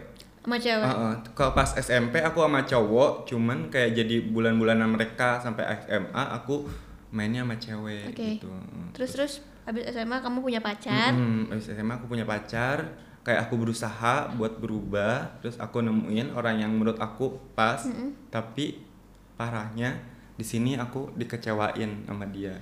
Sama 0.46 0.62
cewek. 0.62 0.86
Uh, 0.86 0.94
uh, 0.94 1.14
Kalau 1.34 1.58
pas 1.58 1.74
SMP 1.74 2.22
aku 2.22 2.46
sama 2.46 2.62
cowok, 2.62 3.26
cuman 3.26 3.74
kayak 3.74 3.98
jadi 3.98 4.30
bulan-bulanan 4.30 4.94
mereka 4.94 5.42
sampai 5.42 5.66
SMA 5.82 6.24
aku 6.38 6.70
mainnya 7.10 7.42
sama 7.42 7.58
cewek 7.58 8.14
Oke. 8.14 8.38
gitu. 8.38 8.54
Terus 8.94 9.10
terus 9.18 9.34
habis 9.66 9.90
SMA 9.90 10.22
kamu 10.22 10.46
punya 10.46 10.62
pacar? 10.62 11.18
Mm-mm, 11.18 11.50
habis 11.50 11.66
SMA 11.74 11.98
aku 11.98 12.06
punya 12.06 12.30
pacar, 12.30 12.94
kayak 13.26 13.50
aku 13.50 13.58
berusaha 13.58 14.30
buat 14.38 14.62
berubah, 14.62 15.42
terus 15.42 15.58
aku 15.58 15.82
nemuin 15.82 16.38
orang 16.38 16.62
yang 16.62 16.70
menurut 16.70 17.02
aku 17.02 17.42
pas, 17.58 17.82
tapi 18.30 18.86
parahnya 19.34 19.98
di 20.38 20.46
sini 20.46 20.78
aku 20.78 21.10
dikecewain 21.18 22.06
sama 22.06 22.30
dia. 22.30 22.62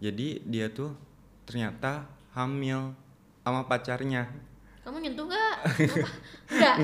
Jadi 0.00 0.40
dia 0.48 0.72
tuh 0.72 0.96
ternyata 1.44 2.08
hamil 2.32 2.96
sama 3.44 3.68
pacarnya. 3.68 4.24
Kamu 4.80 4.96
nyentuh 5.04 5.28
nggak? 5.28 5.39
Enggak. 6.50 6.74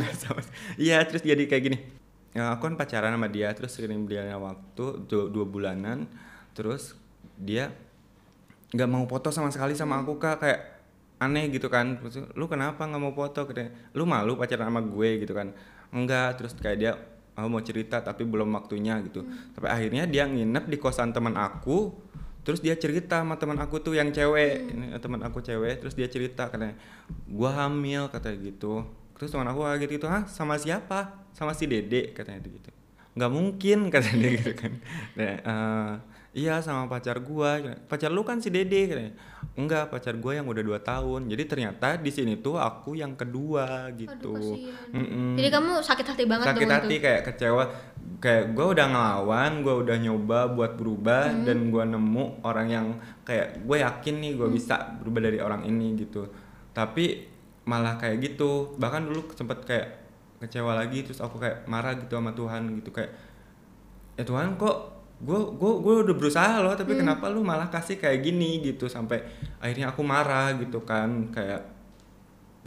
Iya, 0.78 1.02
terus 1.08 1.22
jadi 1.24 1.42
kayak 1.46 1.62
gini. 1.62 1.78
Ya, 2.36 2.52
aku 2.52 2.68
kan 2.68 2.76
pacaran 2.76 3.16
sama 3.16 3.32
dia, 3.32 3.48
terus 3.56 3.72
sering 3.72 4.04
berjalannya 4.04 4.36
waktu 4.36 4.84
dua, 5.08 5.24
dua 5.32 5.44
bulanan, 5.48 6.04
terus 6.52 6.92
dia 7.40 7.72
nggak 8.76 8.90
mau 8.92 9.08
foto 9.08 9.32
sama 9.32 9.48
sekali 9.48 9.72
sama 9.72 10.04
aku 10.04 10.20
kak. 10.20 10.36
Kayak 10.44 10.60
aneh 11.16 11.48
gitu 11.48 11.72
kan. 11.72 11.96
Terus 11.96 12.28
lu 12.36 12.44
kenapa 12.44 12.84
nggak 12.84 13.02
mau 13.02 13.16
foto? 13.16 13.48
Katanya 13.48 13.72
lu 13.96 14.04
malu 14.04 14.36
pacaran 14.36 14.68
sama 14.68 14.84
gue 14.84 15.24
gitu 15.24 15.32
kan. 15.32 15.56
Enggak. 15.94 16.36
Terus 16.36 16.52
kayak 16.60 16.76
dia 16.76 16.92
oh, 17.40 17.48
mau 17.48 17.64
cerita 17.64 18.04
tapi 18.04 18.28
belum 18.28 18.52
waktunya 18.52 19.00
gitu. 19.04 19.24
Tapi 19.56 19.66
akhirnya 19.68 20.04
dia 20.04 20.28
nginep 20.28 20.64
di 20.68 20.76
kosan 20.76 21.16
teman 21.16 21.36
aku 21.40 21.92
terus 22.46 22.62
dia 22.62 22.78
cerita 22.78 23.18
sama 23.18 23.34
teman 23.34 23.58
aku 23.58 23.82
tuh 23.82 23.98
yang 23.98 24.14
cewek. 24.14 24.70
Ini 24.70 24.94
teman 25.02 25.18
aku 25.26 25.42
cewek 25.42 25.82
terus 25.82 25.98
dia 25.98 26.06
cerita 26.06 26.46
katanya 26.46 26.78
gua 27.26 27.66
hamil 27.66 28.06
katanya 28.06 28.38
gitu. 28.38 28.86
Terus 29.18 29.34
teman 29.34 29.50
aku 29.50 29.66
kaget 29.66 29.90
gitu 29.98 30.06
hah 30.06 30.30
sama 30.30 30.54
siapa? 30.54 31.26
Sama 31.34 31.58
si 31.58 31.66
dede? 31.66 32.14
katanya 32.14 32.46
gitu. 32.46 32.70
Nggak 33.18 33.30
mungkin 33.34 33.78
katanya 33.92 34.18
dia 34.22 34.30
gitu 34.38 34.52
kan. 34.54 34.72
Nah, 35.18 35.34
eh, 35.42 35.92
iya 36.38 36.62
sama 36.62 36.86
pacar 36.86 37.18
gua. 37.18 37.58
Pacar 37.90 38.14
lu 38.14 38.22
kan 38.22 38.38
si 38.38 38.54
dede 38.54 38.86
katanya. 38.86 39.12
Enggak 39.58 39.90
pacar 39.90 40.14
gua 40.14 40.38
yang 40.38 40.46
udah 40.46 40.62
dua 40.62 40.78
tahun. 40.78 41.26
Jadi 41.26 41.42
ternyata 41.50 41.98
di 41.98 42.14
sini 42.14 42.38
tuh 42.38 42.62
aku 42.62 42.94
yang 42.94 43.18
kedua 43.18 43.90
gitu. 43.98 44.38
Aduh, 44.38 44.54
kasihan. 44.54 45.34
Jadi 45.34 45.48
kamu 45.50 45.70
sakit 45.82 46.06
hati 46.14 46.24
banget 46.30 46.46
sakit 46.46 46.62
dong 46.62 46.76
hati 46.78 46.94
itu. 46.94 47.02
kayak 47.02 47.20
kecewa 47.26 47.64
kayak 48.16 48.54
gue 48.54 48.66
udah 48.66 48.86
ngelawan 48.88 49.60
gue 49.60 49.74
udah 49.82 49.96
nyoba 49.98 50.50
buat 50.50 50.78
berubah 50.78 51.28
Hmm. 51.30 51.44
dan 51.44 51.58
gue 51.68 51.84
nemu 51.84 52.24
orang 52.42 52.68
yang 52.70 52.86
kayak 53.22 53.62
gue 53.66 53.76
yakin 53.82 54.14
nih 54.22 54.32
Hmm. 54.34 54.38
gue 54.40 54.48
bisa 54.56 54.74
berubah 55.02 55.20
dari 55.26 55.38
orang 55.42 55.62
ini 55.64 55.94
gitu. 55.98 56.24
Tapi 56.70 57.26
malah 57.66 57.98
kayak 57.98 58.22
gitu. 58.22 58.76
Bahkan 58.78 59.10
dulu 59.10 59.26
sempet 59.34 59.58
kayak 59.66 59.88
kecewa 60.38 60.76
lagi 60.76 61.00
terus 61.02 61.18
aku 61.18 61.40
kayak 61.40 61.64
marah 61.64 61.96
gitu 61.96 62.12
sama 62.14 62.30
Tuhan 62.30 62.68
gitu 62.78 62.92
kayak 62.92 63.08
ya 64.16 64.24
Tuhan 64.24 64.60
kok 64.60 64.76
gue 65.16 65.40
gue 65.56 65.72
gue 65.80 65.94
udah 66.04 66.12
berusaha 66.12 66.60
loh 66.60 66.76
tapi 66.76 66.92
kenapa 66.92 67.32
lu 67.32 67.40
malah 67.40 67.72
kasih 67.72 67.96
kayak 67.96 68.20
gini? 68.20 68.60
gitu 68.60 68.84
sampai 68.84 69.24
akhirnya 69.64 69.96
aku 69.96 70.04
marah 70.04 70.52
gitu 70.60 70.84
kan 70.84 71.32
kayak 71.32 71.64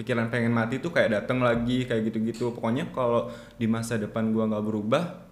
pikiran 0.02 0.34
pengen 0.34 0.50
mati 0.50 0.82
tuh 0.82 0.90
kayak 0.90 1.14
dateng 1.14 1.46
lagi 1.46 1.86
kayak 1.86 2.10
gitu-gitu. 2.10 2.56
Pokoknya 2.56 2.90
kalau 2.90 3.30
di 3.60 3.70
masa 3.70 4.02
depan 4.02 4.34
gua 4.34 4.50
nggak 4.50 4.66
berubah 4.66 5.29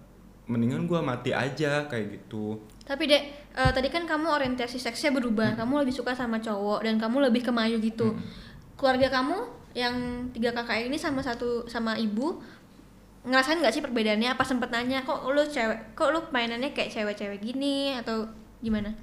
mendingan 0.48 0.88
gua 0.88 1.04
mati 1.04 1.30
aja 1.30 1.84
kayak 1.86 2.18
gitu 2.18 2.56
Tapi 2.88 3.04
dek, 3.04 3.22
eh, 3.52 3.70
tadi 3.76 3.92
kan 3.92 4.08
kamu 4.08 4.32
orientasi 4.32 4.80
seksnya 4.80 5.12
berubah. 5.12 5.60
Kamu 5.60 5.84
lebih 5.84 5.92
suka 5.92 6.16
sama 6.16 6.40
cowok 6.40 6.88
dan 6.88 6.96
kamu 6.96 7.28
lebih 7.28 7.44
ke 7.44 7.52
Mayu 7.52 7.76
gitu. 7.84 8.16
Keluarga 8.80 9.12
kamu 9.20 9.36
yang 9.76 9.92
tiga 10.32 10.56
kakak 10.56 10.88
ini 10.88 10.96
sama 10.96 11.20
satu 11.20 11.68
sama 11.68 12.00
ibu 12.00 12.40
ngerasain 13.28 13.60
nggak 13.60 13.76
sih 13.76 13.84
perbedaannya? 13.84 14.32
Apa 14.32 14.40
sempet 14.40 14.72
nanya 14.72 15.04
kok 15.04 15.20
lu 15.28 15.44
cewek, 15.44 15.92
kok 15.92 16.16
lu 16.16 16.24
mainannya 16.32 16.72
kayak 16.72 16.88
cewek-cewek 16.88 17.44
gini 17.44 17.92
atau 18.00 18.24
gimana? 18.64 18.96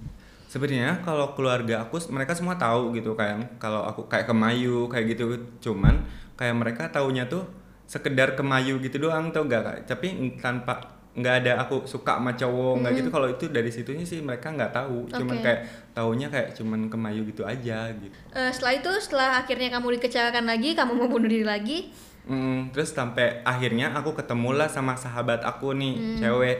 sebenarnya 0.55 1.03
kalau 1.03 1.35
keluarga 1.35 1.83
aku 1.83 1.99
mereka 2.15 2.31
semua 2.31 2.55
tahu 2.55 2.95
gitu 2.95 3.11
kan 3.11 3.43
kalau 3.59 3.83
aku 3.83 4.07
kayak 4.07 4.23
kemayu 4.23 4.87
kayak 4.87 5.11
gitu 5.11 5.35
cuman 5.59 5.99
kayak 6.39 6.55
mereka 6.55 6.87
taunya 6.87 7.27
tuh 7.27 7.43
sekedar 7.83 8.39
kemayu 8.39 8.79
gitu 8.79 9.03
doang 9.03 9.35
tau 9.35 9.43
gak 9.43 9.61
kak 9.67 9.77
tapi 9.83 10.39
tanpa 10.39 10.94
nggak 11.15 11.35
ada 11.41 11.51
aku 11.63 11.87
suka 11.87 12.19
sama 12.19 12.35
cowok 12.35 12.83
nggak 12.83 12.91
gitu. 12.99 13.09
Kalau 13.09 13.27
itu 13.31 13.45
dari 13.47 13.71
situnya 13.71 14.03
sih 14.03 14.19
mereka 14.19 14.51
nggak 14.51 14.71
tahu. 14.71 15.07
Cuman 15.07 15.39
Oke. 15.39 15.43
kayak 15.47 15.61
taunya 15.95 16.27
kayak 16.27 16.51
cuman 16.53 16.91
kemayu 16.91 17.23
gitu 17.23 17.47
aja 17.47 17.87
gitu. 17.95 18.11
Eh, 18.35 18.51
setelah 18.51 18.73
itu, 18.75 18.91
setelah 18.99 19.29
akhirnya 19.39 19.71
kamu 19.71 19.95
dikecewakan 19.95 20.43
lagi, 20.43 20.75
kamu 20.75 20.91
mau 20.93 21.07
bunuh 21.07 21.31
diri 21.31 21.47
lagi, 21.47 21.79
Mm, 22.25 22.73
terus 22.73 22.89
sampai 22.89 23.45
akhirnya 23.45 23.93
aku 23.93 24.17
ketemulah 24.17 24.65
sama 24.65 24.97
sahabat 24.97 25.45
aku 25.45 25.77
nih 25.77 26.17
cewek. 26.17 26.57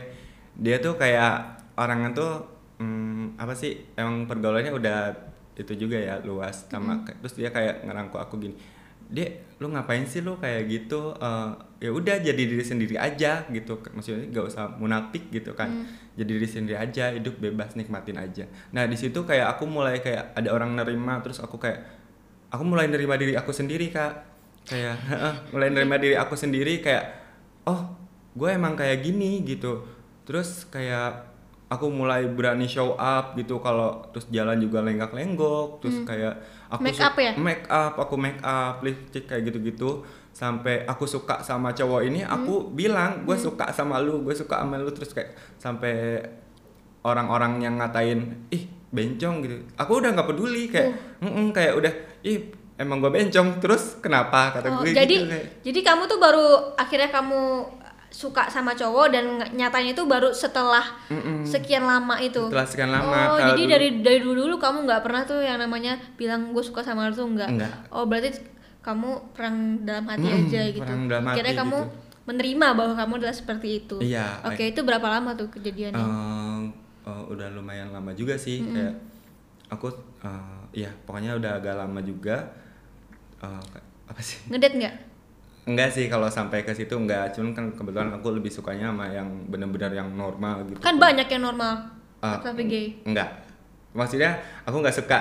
Dia 0.53 0.77
tuh 0.77 0.93
kayak 0.93 1.57
orangnya 1.73 2.13
tuh 2.13 2.31
mm, 2.77 3.41
apa 3.41 3.57
sih 3.57 3.73
emang 3.97 4.29
pergaulannya 4.29 4.69
udah 4.69 5.09
itu 5.55 5.73
juga 5.73 5.97
ya 5.97 6.21
luas 6.21 6.69
sama 6.69 7.01
kayak- 7.01 7.17
terus 7.17 7.33
dia 7.33 7.49
kayak 7.49 7.81
ngerangkuk 7.81 8.19
aku 8.19 8.37
gini 8.37 8.55
Dek, 9.05 9.61
lu 9.61 9.69
ngapain 9.69 10.03
sih 10.09 10.25
lu 10.25 10.37
kayak 10.41 10.65
gitu? 10.65 11.13
Eh, 11.17 11.51
ya 11.85 11.89
udah 11.93 12.17
jadi 12.21 12.37
diri 12.37 12.65
sendiri 12.65 12.95
aja 12.97 13.45
gitu. 13.49 13.77
Maksudnya 13.81 14.31
gak 14.33 14.45
usah 14.49 14.65
munafik 14.81 15.29
gitu 15.29 15.53
kan. 15.53 15.85
Jadi 16.17 16.29
diri 16.31 16.47
sendiri 16.47 16.77
aja, 16.79 17.13
hidup 17.13 17.37
bebas 17.37 17.77
nikmatin 17.77 18.17
aja. 18.17 18.49
Nah, 18.73 18.89
di 18.89 18.97
situ 18.97 19.21
kayak 19.21 19.57
aku 19.57 19.69
mulai 19.69 20.01
kayak 20.01 20.33
ada 20.33 20.49
orang 20.49 20.73
nerima 20.73 21.21
terus 21.21 21.37
aku 21.37 21.61
kayak 21.61 21.85
aku 22.49 22.63
mulai 22.65 22.89
nerima 22.89 23.19
diri 23.19 23.37
aku 23.37 23.51
sendiri, 23.53 23.93
Kak. 23.93 24.13
Kayak 24.65 24.97
mulai 25.53 25.69
nerima 25.69 26.01
diri 26.01 26.17
aku 26.17 26.33
sendiri 26.33 26.81
kayak 26.81 27.05
oh, 27.69 27.93
gue 28.33 28.49
emang 28.49 28.73
kayak 28.73 29.05
gini 29.05 29.45
gitu. 29.45 29.85
Terus 30.25 30.65
kayak 30.73 31.34
aku 31.65 31.89
mulai 31.89 32.27
berani 32.27 32.65
show 32.65 32.93
up 32.93 33.33
gitu 33.33 33.57
kalau 33.57 34.05
terus 34.09 34.29
jalan 34.29 34.57
juga 34.57 34.79
lenggak-lenggok 34.79 35.79
terus 35.79 35.97
kayak 36.03 36.37
aku 36.67 36.81
Make 36.83 36.99
up 36.99 37.15
ya? 37.15 37.31
make 37.35 37.65
up 37.65 37.93
aku 37.95 38.15
make 38.15 38.37
up 38.39 38.79
lipstick 38.79 39.25
kayak 39.25 39.45
gitu-gitu. 39.45 40.05
Sampai 40.29 40.83
aku 40.83 41.05
suka 41.05 41.39
sama 41.39 41.71
cowok 41.71 42.01
ini 42.03 42.19
aku 42.19 42.69
bilang 42.69 43.23
gue 43.23 43.33
suka 43.35 43.71
sama 43.71 43.97
lu 43.97 44.21
gue 44.21 44.33
suka 44.33 44.59
sama 44.59 44.75
lu. 44.75 44.91
Terus 44.91 45.11
kayak 45.11 45.31
sampai 45.55 46.21
orang-orang 47.01 47.61
yang 47.61 47.77
ngatain 47.77 48.19
ih 48.49 48.65
bencong 48.89 49.35
gitu. 49.41 49.55
Aku 49.75 49.99
udah 49.99 50.11
nggak 50.11 50.27
peduli 50.27 50.67
kayak 50.67 50.91
"Mm-mm," 51.19 51.51
kayak 51.51 51.73
udah 51.75 51.93
ih 52.21 52.49
emang 52.75 52.99
gue 52.99 53.09
bencong 53.09 53.59
terus 53.59 53.95
kenapa? 53.99 54.51
Kata 54.51 54.67
Oh, 54.69 54.81
gue 54.81 54.91
jadi 54.91 55.15
gitu 55.15 55.25
kayak. 55.25 55.45
jadi 55.63 55.79
kamu 55.83 56.03
tuh 56.05 56.19
baru 56.19 56.47
akhirnya 56.75 57.09
kamu 57.09 57.41
suka 58.15 58.47
sama 58.47 58.71
cowok 58.71 59.11
dan 59.11 59.25
nyatanya 59.51 59.91
itu 59.91 60.03
baru 60.03 60.31
setelah 60.31 60.95
"Mm-mm." 61.07 61.43
sekian 61.43 61.83
lama 61.83 62.15
itu. 62.17 62.39
setelah 62.41 62.63
sekian 62.63 62.87
lama 62.87 63.19
Oh, 63.27 63.39
jadi 63.43 63.59
dulu- 63.59 63.69
dari 63.69 63.87
dari 63.99 64.19
dulu 64.21 64.41
dulu 64.41 64.55
kamu 64.55 64.77
nggak 64.83 65.01
pernah 65.01 65.21
tuh 65.21 65.39
yang 65.39 65.59
namanya 65.59 65.99
bilang 66.15 66.49
gue 66.49 66.61
suka 66.61 66.79
sama 66.79 67.05
lu 67.05 67.13
tuh. 67.13 67.27
Enggak. 67.27 67.51
Oh, 67.89 68.07
berarti 68.07 68.39
kamu 68.79 69.35
perang 69.35 69.57
dalam 69.81 70.05
hati 70.05 70.23
Mm-mm, 70.23 70.47
aja 70.47 70.61
gitu. 70.69 70.79
perang 70.79 71.03
dalam 71.05 71.25
hati 71.25 71.33
Akhirnya 71.35 71.55
kamu 71.59 71.77
gitu. 71.77 71.91
menerima 72.25 72.67
bahwa 72.71 72.93
kamu 72.95 73.13
adalah 73.19 73.35
seperti 73.35 73.67
itu. 73.79 73.97
Iya, 73.99 74.25
Oke, 74.43 74.63
itu 74.65 74.79
berapa 74.79 75.07
lama 75.11 75.33
tuh 75.33 75.51
kejadiannya? 75.51 75.99
Eh, 75.99 76.59
eh, 77.03 77.23
udah 77.27 77.47
lumayan 77.51 77.89
lama 77.89 78.09
juga 78.11 78.33
sih 78.35 78.63
kayak 78.63 78.95
aku 79.67 79.91
eh, 80.21 80.59
iya 80.77 80.91
pokoknya 81.03 81.35
udah 81.35 81.51
agak 81.55 81.75
lama 81.75 81.99
juga 81.99 82.47
Eh, 83.37 83.61
kayak- 83.67 83.89
apa 84.05 84.21
sih 84.21 84.39
Ngedate 84.47 84.75
nggak? 84.77 84.95
Enggak 85.65 85.89
sih 85.89 86.05
kalau 86.05 86.27
sampai 86.27 86.61
ke 86.61 86.71
situ 86.71 86.93
enggak 86.93 87.33
cuman 87.33 87.51
kan 87.51 87.65
kebetulan 87.71 88.09
aku 88.11 88.27
lebih 88.31 88.49
sukanya 88.49 88.89
sama 88.89 89.05
yang 89.07 89.27
benar-benar 89.45 89.91
yang 89.91 90.09
normal 90.09 90.61
gitu 90.63 90.77
Kan 90.77 90.95
banyak 90.95 91.25
yang 91.25 91.43
normal. 91.43 91.73
Ah, 92.19 92.37
tapi 92.37 92.65
gay. 92.65 92.87
enggak 93.03 93.45
maksudnya 93.91 94.37
aku 94.61 94.77
nggak 94.77 94.93
suka 94.95 95.19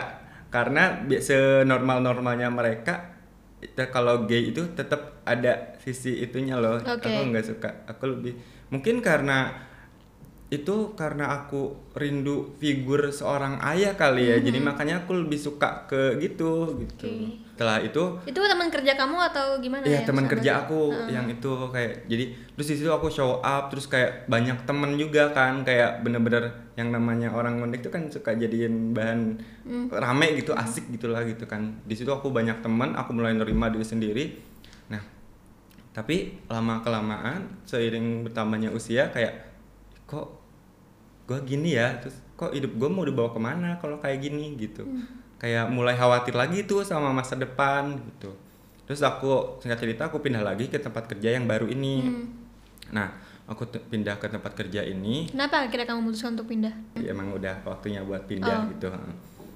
karena 0.49 1.01
bi- 1.01 1.19
senormal-normalnya 1.19 2.49
mereka 2.49 3.13
itu 3.59 3.81
kalau 3.89 4.25
gay 4.25 4.51
itu 4.51 4.73
tetap 4.73 5.21
ada 5.23 5.77
sisi 5.79 6.19
itunya 6.19 6.55
loh 6.55 6.77
Oke. 6.77 7.01
aku 7.03 7.21
nggak 7.27 7.47
suka 7.47 7.71
aku 7.87 8.05
lebih 8.11 8.33
mungkin 8.69 9.01
karena 9.01 9.53
itu 10.49 10.93
karena 10.95 11.35
aku 11.35 11.91
rindu 11.93 12.55
figur 12.55 13.09
seorang 13.11 13.59
ayah 13.65 13.95
kali 13.95 14.29
ya 14.29 14.37
jadi 14.39 14.61
makanya 14.61 15.03
aku 15.03 15.17
lebih 15.19 15.37
suka 15.37 15.85
ke 15.85 16.21
gitu 16.21 16.77
gitu 16.79 17.07
Mm-hmm. 17.07 17.33
Setelah 17.55 17.79
itu 17.79 18.03
Itu 18.27 18.43
teman 18.43 18.67
kerja 18.67 18.93
kamu 18.93 19.17
atau 19.31 19.63
gimana 19.63 19.87
Iya 19.87 20.03
ya? 20.03 20.07
teman 20.11 20.27
kerja 20.27 20.67
aku 20.67 20.91
yang 21.07 21.31
itu 21.31 21.47
kayak 21.71 22.03
jadi 22.05 22.25
terus 22.51 22.67
di 22.67 22.77
situ 22.77 22.91
aku 22.91 23.07
show 23.07 23.39
up 23.39 23.71
terus 23.71 23.87
kayak 23.87 24.27
banyak 24.27 24.67
temen 24.67 24.99
juga 24.99 25.31
kan 25.31 25.63
kayak 25.63 26.03
bener-bener 26.03 26.51
yang 26.75 26.91
namanya 26.91 27.31
orang 27.31 27.63
ngondek 27.63 27.79
itu 27.79 27.89
kan 27.89 28.11
suka 28.11 28.35
jadiin 28.35 28.91
bahan 28.91 29.39
Hmm. 29.63 29.87
rame 29.89 30.35
gitu 30.35 30.51
asik 30.53 30.91
gitulah 30.91 31.23
gitu 31.23 31.47
kan. 31.47 31.79
Di 31.81 31.95
situ 31.95 32.11
aku 32.11 32.29
banyak 32.29 32.59
temen 32.59 32.93
aku 32.93 33.15
mulai 33.15 33.33
nerima 33.33 33.71
diri 33.71 33.81
sendiri. 33.83 34.25
Nah 34.87 35.01
tapi 35.91 36.43
lama 36.47 36.83
kelamaan 36.83 37.63
seiring 37.63 38.27
bertambahnya 38.27 38.69
usia 38.69 39.09
kayak 39.09 39.47
kok 40.05 40.27
gue 41.25 41.39
gini 41.47 41.73
ya? 41.73 41.97
Terus 41.97 42.19
kok 42.35 42.51
hidup 42.51 42.75
gue 42.75 42.89
mau 42.89 43.07
dibawa 43.07 43.31
ke 43.31 43.39
mana 43.39 43.79
kalau 43.79 43.97
kayak 43.97 44.21
gini? 44.21 44.59
Gitu 44.59 44.83
kayak 45.45 45.69
mulai 45.69 45.93
khawatir 45.93 46.33
lagi 46.33 46.65
tuh 46.65 46.81
sama 46.81 47.13
masa 47.13 47.37
depan 47.37 48.01
gitu. 48.01 48.33
Terus 48.89 49.05
aku 49.05 49.61
singkat 49.61 49.77
cerita 49.77 50.09
aku 50.09 50.25
pindah 50.25 50.41
lagi 50.41 50.73
ke 50.73 50.81
tempat 50.81 51.05
kerja 51.05 51.37
yang 51.37 51.45
baru 51.45 51.69
ini. 51.69 52.01
Nah 52.89 53.13
aku 53.45 53.69
pindah 53.69 54.17
ke 54.17 54.33
tempat 54.33 54.57
kerja 54.57 54.81
ini. 54.81 55.29
Kenapa 55.29 55.69
akhirnya 55.69 55.85
kamu 55.85 56.01
memutuskan 56.01 56.33
untuk 56.33 56.49
pindah? 56.49 56.73
ya 56.97 57.13
emang 57.13 57.29
udah 57.37 57.61
waktunya 57.69 58.01
buat 58.01 58.25
pindah 58.25 58.57
Oh. 58.65 58.73
gitu 58.73 58.89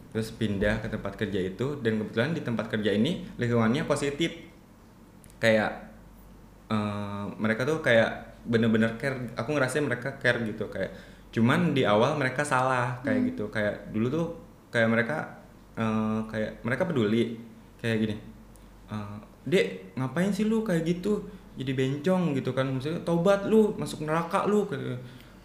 terus 0.08 0.28
pindah 0.32 0.80
ke 0.80 0.88
tempat 0.88 1.20
kerja 1.20 1.36
itu 1.36 1.80
dan 1.84 2.00
kebetulan 2.00 2.32
di 2.32 2.40
tempat 2.44 2.68
kerja 2.68 2.92
ini 2.92 3.24
lingkungannya 3.40 3.88
positif. 3.88 4.28
Kayak 5.40 5.88
eh, 6.68 7.24
mereka 7.40 7.64
tuh 7.64 7.80
kayak 7.80 8.36
bener-bener 8.44 9.00
care 9.00 9.32
aku 9.40 9.56
ngerasain 9.56 9.88
mereka 9.88 10.20
care 10.20 10.36
gitu 10.44 10.68
kayak. 10.68 10.92
Cuman 11.32 11.72
di 11.72 11.88
awal 11.88 12.12
mereka 12.20 12.44
salah 12.44 13.00
kayak 13.00 13.32
gitu. 13.32 13.48
Kayak 13.48 13.88
dulu 13.88 14.06
tuh 14.12 14.26
kayak 14.68 14.88
mereka 14.92 15.37
eh, 15.78 16.18
kayak 16.30 16.50
mereka 16.66 16.82
peduli 16.88 17.38
kayak 17.80 17.96
gini. 18.02 18.14
Eh, 18.92 19.16
dek 19.48 19.66
ngapain 19.96 20.30
sih 20.34 20.44
lu 20.50 20.60
kayak 20.66 20.82
gitu? 20.84 21.22
Jadi 21.58 21.72
bencong 21.74 22.22
gitu 22.38 22.50
kan. 22.56 22.66
Maksudnya 22.70 23.00
tobat 23.06 23.46
lu 23.50 23.74
masuk 23.80 24.04
neraka 24.06 24.46
lu. 24.50 24.66
Kayak 24.70 24.98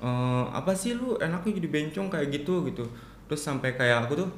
"Eh, 0.04 0.44
apa 0.52 0.72
sih 0.76 0.94
lu? 1.00 1.16
Enaknya 1.22 1.52
jadi 1.62 1.70
bencong 1.72 2.08
kayak 2.14 2.28
gitu 2.36 2.66
gitu. 2.70 2.84
Terus 3.30 3.42
sampai 3.42 3.74
kayak 3.80 4.06
aku 4.10 4.14
tuh 4.26 4.30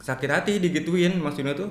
sakit 0.00 0.30
hati 0.30 0.52
digituin. 0.62 1.16
Maksudnya 1.20 1.54
tuh 1.56 1.70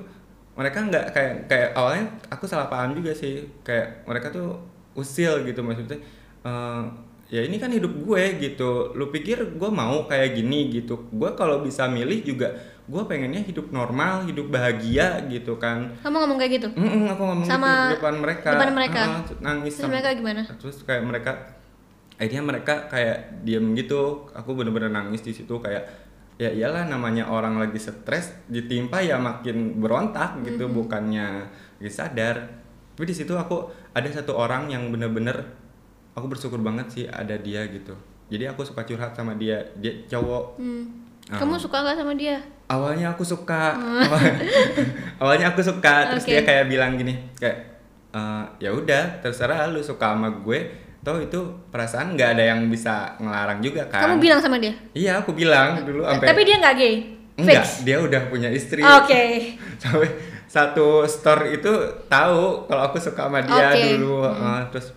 mereka 0.54 0.78
nggak 0.86 1.04
kayak 1.14 1.34
kayak 1.50 1.70
awalnya 1.74 2.04
aku 2.30 2.44
salah 2.46 2.68
paham 2.70 2.94
juga 2.98 3.10
sih. 3.14 3.42
Kayak 3.66 4.06
mereka 4.06 4.30
tuh 4.30 4.58
usil 4.94 5.42
gitu 5.46 5.60
maksudnya. 5.64 5.98
"Eh, 6.46 6.82
ya 7.34 7.40
ini 7.42 7.56
kan 7.58 7.70
hidup 7.72 7.90
gue 8.04 8.22
gitu. 8.42 8.94
Lu 8.94 9.10
pikir 9.10 9.56
gue 9.58 9.70
mau 9.70 10.06
kayak 10.06 10.38
gini 10.38 10.70
gitu. 10.70 11.08
Gue 11.10 11.30
kalau 11.34 11.62
bisa 11.64 11.88
milih 11.90 12.22
juga 12.22 12.52
gue 12.84 13.02
pengennya 13.04 13.40
hidup 13.40 13.70
normal 13.70 14.24
hidup 14.24 14.48
bahagia 14.48 15.24
gitu 15.26 15.56
kan 15.56 15.88
Kamu 15.98 16.16
ngomong 16.20 16.36
kayak 16.36 16.52
gitu? 16.58 16.68
Mm-mm, 16.70 17.08
aku 17.08 17.22
ngomong 17.22 17.46
Sama 17.46 17.66
gitu 17.66 17.80
di 17.80 17.94
depan 17.96 18.14
mereka 18.18 18.48
depan 18.52 18.72
mereka? 18.72 19.00
Ah, 19.00 19.20
nangis 19.40 19.74
Terus 19.74 19.88
mereka 19.88 20.08
gimana? 20.12 20.40
terus 20.44 20.76
kayak 20.82 21.02
mereka 21.02 21.32
akhirnya 22.14 22.44
mereka 22.44 22.74
kayak 22.86 23.42
diem 23.42 23.74
gitu 23.74 24.28
aku 24.30 24.52
bener-bener 24.52 24.86
nangis 24.86 25.20
di 25.20 25.32
situ 25.32 25.56
kayak 25.58 25.82
ya 26.34 26.46
iyalah 26.46 26.84
namanya 26.84 27.26
orang 27.26 27.56
lagi 27.56 27.78
stres 27.78 28.36
ditimpa 28.46 29.00
ya 29.00 29.16
makin 29.16 29.78
berontak 29.78 30.38
gitu 30.42 30.66
Mm-hmm. 30.66 30.76
bukannya 30.76 31.26
lagi 31.78 31.90
sadar 31.90 32.36
tapi 32.94 33.04
di 33.04 33.16
situ 33.16 33.32
aku 33.32 33.66
ada 33.90 34.06
satu 34.06 34.34
orang 34.34 34.68
yang 34.68 34.90
bener-bener 34.90 35.42
aku 36.12 36.28
bersyukur 36.28 36.58
banget 36.58 36.86
sih 36.88 37.04
ada 37.06 37.34
dia 37.34 37.66
gitu 37.66 37.96
jadi 38.28 38.50
aku 38.50 38.62
suka 38.62 38.84
curhat 38.84 39.10
sama 39.12 39.34
dia 39.34 39.62
dia 39.74 40.04
cowok 40.06 40.60
Hmm. 40.60 40.84
Ah. 41.24 41.40
Kamu 41.40 41.56
suka 41.56 41.80
nggak 41.80 41.96
sama 41.96 42.12
dia? 42.14 42.36
Awalnya 42.66 43.10
aku 43.10 43.22
suka 43.22 43.76
awalnya 45.20 45.50
aku 45.50 45.60
suka 45.60 46.10
terus 46.10 46.24
Oke. 46.24 46.32
dia 46.32 46.42
kayak 46.42 46.64
bilang 46.66 46.94
gini 46.94 47.14
kayak 47.34 47.58
"Eh, 48.10 48.44
ya 48.60 48.70
udah 48.70 49.20
terserah 49.20 49.66
lu 49.66 49.80
suka 49.80 50.14
sama 50.14 50.30
gue 50.32 50.60
toh 51.00 51.18
itu 51.18 51.36
perasaan 51.68 52.14
nggak 52.14 52.30
ada 52.32 52.44
yang 52.46 52.60
bisa 52.66 53.12
ngelarang 53.18 53.60
juga 53.60 53.84
kan 53.84 54.08
Kamu 54.08 54.16
bilang 54.18 54.40
sama 54.40 54.56
dia? 54.56 54.72
iya 54.92 55.18
aku 55.18 55.32
bilang 55.32 55.82
dulu 55.82 56.00
sampai 56.02 56.26
Tapi 56.26 56.40
dia 56.42 56.56
nggak 56.58 56.74
gay? 56.74 56.94
enggak 57.34 57.60
Fix? 57.60 57.82
dia 57.82 57.96
udah 57.98 58.22
punya 58.24 58.48
istri 58.48 58.80
Oke. 58.80 59.52
sampai 59.82 60.08
satu 60.46 61.02
store 61.02 61.50
itu 61.52 61.72
tahu 62.06 62.64
kalau 62.64 62.82
aku 62.86 62.96
suka 62.96 63.26
sama 63.26 63.42
dia 63.42 63.68
Oke. 63.68 63.98
dulu 63.98 64.22
eh, 64.24 64.62
terus 64.70 64.94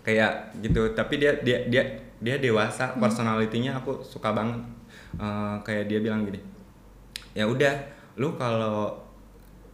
kayak 0.00 0.32
gitu 0.58 0.92
tapi 0.92 1.16
dia 1.16 1.32
dia 1.40 1.62
dia 1.64 1.82
dia 2.18 2.36
dewasa 2.36 2.90
Hmm. 2.90 3.00
personalitinya 3.00 3.76
aku 3.76 4.02
suka 4.02 4.30
banget 4.30 4.60
Eh, 5.12 5.54
kayak 5.62 5.86
dia 5.86 5.98
bilang 5.98 6.22
gini 6.22 6.38
ya 7.36 7.44
udah 7.46 7.74
lu 8.18 8.34
kalau 8.34 8.94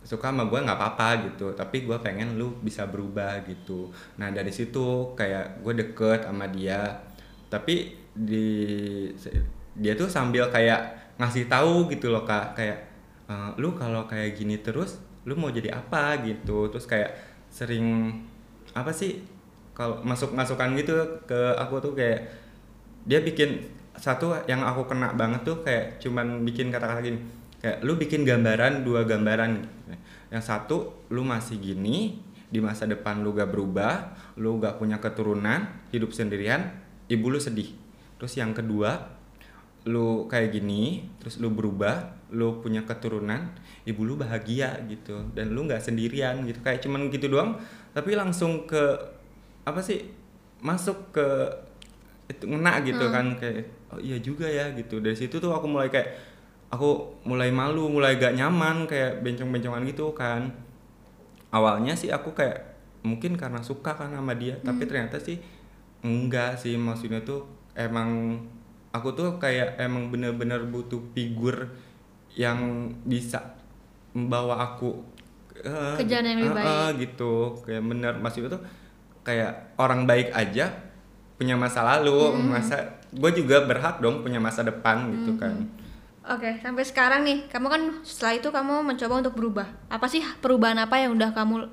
suka 0.07 0.31
sama 0.31 0.47
gue 0.47 0.63
nggak 0.63 0.79
apa-apa 0.79 1.09
gitu 1.27 1.51
tapi 1.59 1.83
gue 1.83 1.99
pengen 1.99 2.39
lu 2.39 2.55
bisa 2.63 2.87
berubah 2.87 3.43
gitu. 3.43 3.91
Nah 4.23 4.31
dari 4.31 4.55
situ 4.55 5.13
kayak 5.19 5.61
gue 5.67 5.75
deket 5.75 6.31
sama 6.31 6.47
dia 6.47 7.03
tapi 7.51 7.99
di 8.15 8.47
dia 9.77 9.93
tuh 9.99 10.09
sambil 10.09 10.49
kayak 10.49 11.13
ngasih 11.21 11.51
tahu 11.51 11.91
gitu 11.93 12.09
loh 12.15 12.23
kak. 12.23 12.57
Kayak 12.57 12.79
"Eh, 13.27 13.51
lu 13.59 13.75
kalau 13.75 14.07
kayak 14.07 14.39
gini 14.39 14.63
terus 14.63 15.03
lu 15.27 15.35
mau 15.35 15.51
jadi 15.51 15.75
apa? 15.75 16.23
gitu. 16.23 16.71
Terus 16.71 16.87
kayak 16.87 17.11
sering 17.51 18.15
apa 18.77 18.93
sih 18.95 19.25
kalau 19.77 20.01
masuk 20.07 20.33
masukan 20.33 20.73
gitu 20.79 20.95
ke 21.29 21.41
aku 21.59 21.81
tuh 21.83 21.93
kayak 21.99 22.25
dia 23.09 23.21
bikin 23.23 23.63
satu 23.97 24.37
yang 24.49 24.61
aku 24.65 24.85
kena 24.89 25.13
banget 25.17 25.41
tuh 25.47 25.57
kayak 25.65 25.97
cuman 26.03 26.45
bikin 26.45 26.69
kata-kata 26.69 27.01
gini 27.01 27.21
kayak 27.66 27.82
lu 27.82 27.99
bikin 27.99 28.23
gambaran 28.23 28.87
dua 28.87 29.02
gambaran 29.02 29.66
yang 30.30 30.38
satu 30.38 31.02
lu 31.11 31.26
masih 31.26 31.58
gini 31.58 32.23
di 32.46 32.62
masa 32.62 32.87
depan 32.87 33.26
lu 33.26 33.35
gak 33.35 33.50
berubah 33.50 34.14
lu 34.38 34.62
gak 34.62 34.78
punya 34.78 35.02
keturunan 35.02 35.66
hidup 35.90 36.14
sendirian 36.14 36.62
ibu 37.11 37.26
lu 37.26 37.42
sedih. 37.42 37.75
Terus 38.23 38.38
yang 38.38 38.54
kedua 38.54 39.18
lu 39.82 40.30
kayak 40.30 40.54
gini 40.54 41.11
terus 41.18 41.42
lu 41.42 41.50
berubah 41.50 42.14
lu 42.30 42.62
punya 42.62 42.87
keturunan 42.87 43.50
ibu 43.82 44.06
lu 44.06 44.14
bahagia 44.14 44.78
gitu. 44.87 45.26
Dan 45.35 45.50
lu 45.50 45.66
nggak 45.66 45.82
sendirian 45.82 46.46
gitu. 46.46 46.62
Kayak 46.62 46.87
cuman 46.87 47.11
gitu 47.11 47.26
doang 47.26 47.58
tapi 47.90 48.14
langsung 48.14 48.62
ke 48.70 48.94
apa 49.66 49.82
sih 49.82 50.06
masuk 50.62 51.11
ke 51.11 51.26
itu 52.30 52.46
ngena 52.46 52.78
gitu 52.87 53.11
kan 53.11 53.35
kayak 53.38 53.66
oh 53.90 53.99
iya 53.99 54.23
juga 54.23 54.46
ya 54.46 54.70
gitu. 54.78 55.02
Dari 55.02 55.18
situ 55.18 55.42
tuh 55.42 55.50
aku 55.50 55.66
mulai 55.66 55.90
kayak 55.90 56.36
aku 56.70 57.20
mulai 57.23 57.54
malu 57.54 57.87
mulai 57.87 58.18
gak 58.18 58.35
nyaman 58.35 58.85
kayak 58.90 59.23
bencong-bencongan 59.23 59.87
gitu 59.87 60.12
kan. 60.12 60.50
Awalnya 61.54 61.94
sih 61.94 62.11
aku 62.11 62.35
kayak 62.35 62.76
mungkin 63.06 63.38
karena 63.38 63.62
suka 63.62 63.94
kan 63.94 64.11
sama 64.11 64.35
dia 64.35 64.58
tapi 64.66 64.82
ternyata 64.85 65.23
sih 65.23 65.38
enggak 66.02 66.58
sih. 66.58 66.75
Maksudnya 66.75 67.23
tuh 67.23 67.46
emang 67.78 68.40
aku 68.90 69.14
tuh 69.14 69.38
kayak 69.38 69.78
emang 69.78 70.11
bener-bener 70.11 70.66
butuh 70.66 71.00
figur 71.14 71.70
yang 72.37 72.92
bisa 73.06 73.56
membawa 74.12 74.61
aku 74.61 75.00
eh, 75.56 75.96
Ke 75.96 76.04
jalan 76.04 76.37
yang 76.37 76.52
lebih 76.52 76.64
eh, 76.64 76.68
eh, 76.68 76.88
gitu. 77.06 77.35
Kayak 77.62 77.82
bener. 77.87 78.12
Maksudnya 78.18 78.58
tuh 78.58 78.62
kayak 79.26 79.75
orang 79.78 80.06
baik 80.06 80.30
aja 80.30 80.70
punya 81.37 81.58
masa 81.58 81.85
lalu 81.85 82.32
masa 82.49 82.96
gue 83.12 83.30
juga 83.37 83.66
berhak 83.68 84.00
dong 84.00 84.25
punya 84.25 84.40
masa 84.40 84.64
depan 84.64 85.12
gitu 85.12 85.37
kan 85.37 85.52
Oke, 86.26 86.59
sampai 86.59 86.83
sekarang 86.83 87.23
nih, 87.23 87.46
kamu 87.46 87.66
kan 87.70 87.83
setelah 88.03 88.35
itu 88.35 88.48
kamu 88.51 88.83
mencoba 88.83 89.14
untuk 89.22 89.35
berubah. 89.38 89.66
Apa 89.87 90.11
sih 90.11 90.27
perubahan 90.42 90.74
apa 90.77 90.98
yang 90.98 91.14
udah 91.14 91.31
kamu 91.31 91.70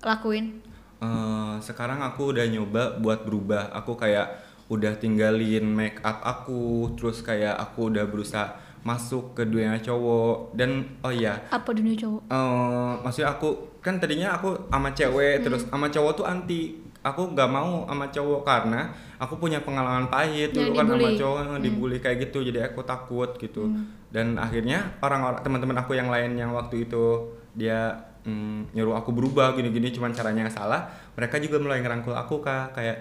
lakuin? 0.00 0.62
Eh, 1.02 1.54
sekarang 1.58 1.98
aku 1.98 2.30
udah 2.30 2.46
nyoba 2.46 2.94
buat 3.02 3.26
berubah 3.26 3.74
aku 3.74 3.98
kayak 3.98 4.38
udah 4.70 4.94
tinggalin 4.94 5.66
make 5.66 5.98
up 6.06 6.22
aku 6.22 6.94
terus 6.94 7.26
kayak 7.26 7.58
aku 7.58 7.90
udah 7.90 8.06
berusaha 8.06 8.54
masuk 8.86 9.34
ke 9.34 9.42
dunia 9.42 9.74
cowok 9.82 10.54
dan 10.54 10.86
oh 11.02 11.10
iya 11.10 11.42
Apa 11.50 11.74
dunia 11.74 11.98
cowok? 11.98 12.22
eh 12.24 12.92
maksudnya 13.02 13.34
aku 13.34 13.48
kan 13.82 13.98
tadinya 13.98 14.38
aku 14.38 14.70
sama 14.70 14.94
cewek 14.94 15.42
terus 15.42 15.66
sama 15.66 15.90
cowok 15.90 16.12
tuh 16.14 16.26
anti 16.26 16.78
aku 17.02 17.34
nggak 17.34 17.50
mau 17.50 17.82
sama 17.84 18.06
cowok 18.14 18.40
karena 18.46 18.94
aku 19.18 19.34
punya 19.42 19.58
pengalaman 19.60 20.06
pahit 20.06 20.54
dulu 20.54 20.70
kan 20.78 20.86
sama 20.86 21.10
cowok 21.18 21.38
yang 21.42 21.62
dibully 21.62 21.98
kayak 21.98 22.30
gitu. 22.30 22.46
Jadi 22.46 22.62
aku 22.62 22.86
takut 22.86 23.34
gitu. 23.36 23.68
Dan 24.08 24.38
akhirnya 24.38 24.96
orang-orang 25.02 25.42
teman-teman 25.42 25.76
aku 25.82 25.98
yang 25.98 26.08
lain 26.08 26.38
yang 26.38 26.54
waktu 26.54 26.86
itu 26.86 27.34
dia 27.52 28.06
mm, 28.24 28.72
nyuruh 28.72 28.96
aku 28.96 29.10
berubah 29.12 29.52
gini-gini 29.58 29.92
cuman 29.92 30.14
caranya 30.16 30.48
yang 30.48 30.54
salah 30.54 30.88
mereka 31.18 31.36
juga 31.42 31.58
mulai 31.58 31.82
ngerangkul 31.82 32.14
aku 32.14 32.38
kak. 32.38 32.78
Kayak 32.78 32.98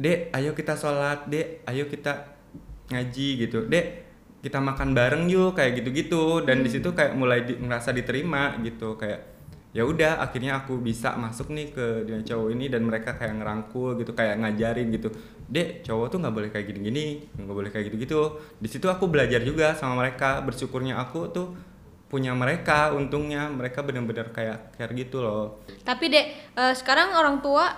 dek 0.00 0.32
ayo 0.32 0.56
kita 0.56 0.74
sholat 0.74 1.28
dek. 1.28 1.68
Ayo 1.68 1.84
kita 1.86 2.36
ngaji 2.88 3.28
gitu. 3.44 3.68
Dek 3.68 4.08
kita 4.40 4.56
makan 4.62 4.96
bareng 4.96 5.28
yuk 5.28 5.52
kayak 5.52 5.84
gitu-gitu. 5.84 6.48
Dan 6.48 6.64
di 6.64 6.72
situ 6.72 6.96
kayak 6.96 7.12
mulai 7.12 7.44
di, 7.44 7.60
ngerasa 7.60 7.92
diterima 7.92 8.56
gitu. 8.64 8.96
Kayak 8.96 9.37
ya 9.76 9.84
udah 9.84 10.24
akhirnya 10.24 10.64
aku 10.64 10.80
bisa 10.80 11.12
masuk 11.20 11.52
nih 11.52 11.70
ke 11.70 12.08
dunia 12.08 12.24
cowok 12.24 12.48
ini 12.56 12.72
dan 12.72 12.88
mereka 12.88 13.14
kayak 13.20 13.36
ngerangkul 13.36 14.00
gitu 14.00 14.16
kayak 14.16 14.40
ngajarin 14.40 14.88
gitu. 14.92 15.12
Dek 15.48 15.84
cowok 15.84 16.06
tuh 16.12 16.18
nggak 16.24 16.34
boleh 16.34 16.48
kayak 16.52 16.66
gini-gini 16.72 17.28
nggak 17.36 17.56
boleh 17.56 17.70
kayak 17.72 17.92
gitu-gitu. 17.92 18.40
Di 18.60 18.68
situ 18.68 18.88
aku 18.88 19.08
belajar 19.08 19.44
juga 19.44 19.76
sama 19.76 20.00
mereka 20.00 20.40
bersyukurnya 20.40 20.96
aku 20.96 21.28
tuh 21.32 21.48
punya 22.08 22.32
mereka 22.32 22.96
untungnya 22.96 23.52
mereka 23.52 23.84
bener-bener 23.84 24.32
kayak 24.32 24.72
care 24.80 24.92
gitu 24.96 25.20
loh. 25.20 25.60
Tapi 25.84 26.08
dek, 26.08 26.26
eh, 26.56 26.72
sekarang 26.72 27.12
orang 27.12 27.44
tua, 27.44 27.68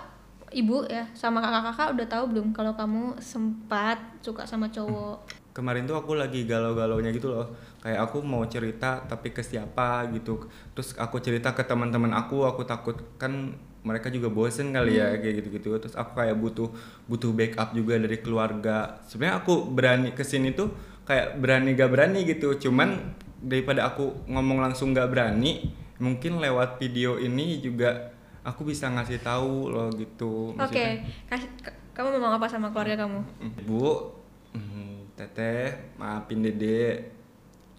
ibu 0.54 0.86
ya, 0.86 1.10
sama 1.18 1.42
kakak-kakak 1.42 1.88
udah 1.98 2.06
tahu 2.06 2.24
belum 2.30 2.54
kalau 2.54 2.78
kamu 2.78 3.18
sempat 3.18 3.98
suka 4.22 4.46
sama 4.46 4.70
cowok? 4.70 5.39
Kemarin 5.50 5.84
tuh 5.84 5.96
aku 5.96 6.14
lagi 6.14 6.44
galau-galaunya 6.44 7.10
gitu 7.10 7.30
loh. 7.30 7.46
Kayak 7.80 8.06
aku 8.06 8.22
mau 8.22 8.44
cerita 8.46 9.02
tapi 9.04 9.30
ke 9.30 9.40
siapa 9.40 10.06
gitu. 10.12 10.46
Terus 10.72 10.94
aku 10.94 11.18
cerita 11.18 11.52
ke 11.52 11.62
teman-teman 11.62 12.12
aku 12.12 12.44
aku 12.44 12.62
takut 12.64 12.96
kan 13.16 13.54
mereka 13.80 14.12
juga 14.12 14.28
bosen 14.28 14.70
kali 14.70 15.00
ya 15.00 15.16
kayak 15.16 15.34
gitu-gitu. 15.40 15.72
Terus 15.78 15.96
aku 15.96 16.20
kayak 16.20 16.36
butuh 16.36 16.68
butuh 17.08 17.30
backup 17.32 17.72
juga 17.72 17.96
dari 17.96 18.20
keluarga. 18.20 19.00
Sebenarnya 19.08 19.40
aku 19.40 19.64
berani 19.66 20.10
ke 20.12 20.22
sini 20.22 20.52
tuh 20.52 20.70
kayak 21.08 21.40
berani 21.40 21.74
gak 21.74 21.90
berani 21.90 22.22
gitu. 22.28 22.54
Cuman 22.60 23.16
daripada 23.40 23.88
aku 23.88 24.28
ngomong 24.28 24.60
langsung 24.60 24.92
gak 24.92 25.08
berani 25.08 25.72
mungkin 25.96 26.40
lewat 26.40 26.80
video 26.80 27.16
ini 27.16 27.60
juga 27.60 28.12
aku 28.40 28.64
bisa 28.64 28.88
ngasih 28.88 29.20
tahu 29.20 29.68
loh 29.68 29.88
gitu 29.92 30.56
Oke, 30.56 31.04
ka- 31.28 31.76
kamu 31.92 32.16
mau 32.16 32.16
ngomong 32.16 32.32
apa 32.40 32.46
sama 32.48 32.72
keluarga 32.72 33.04
kamu? 33.04 33.20
Bu, 33.68 34.16
mm, 34.56 34.99
Teteh, 35.20 35.92
maafin 36.00 36.40
Dede, 36.40 37.12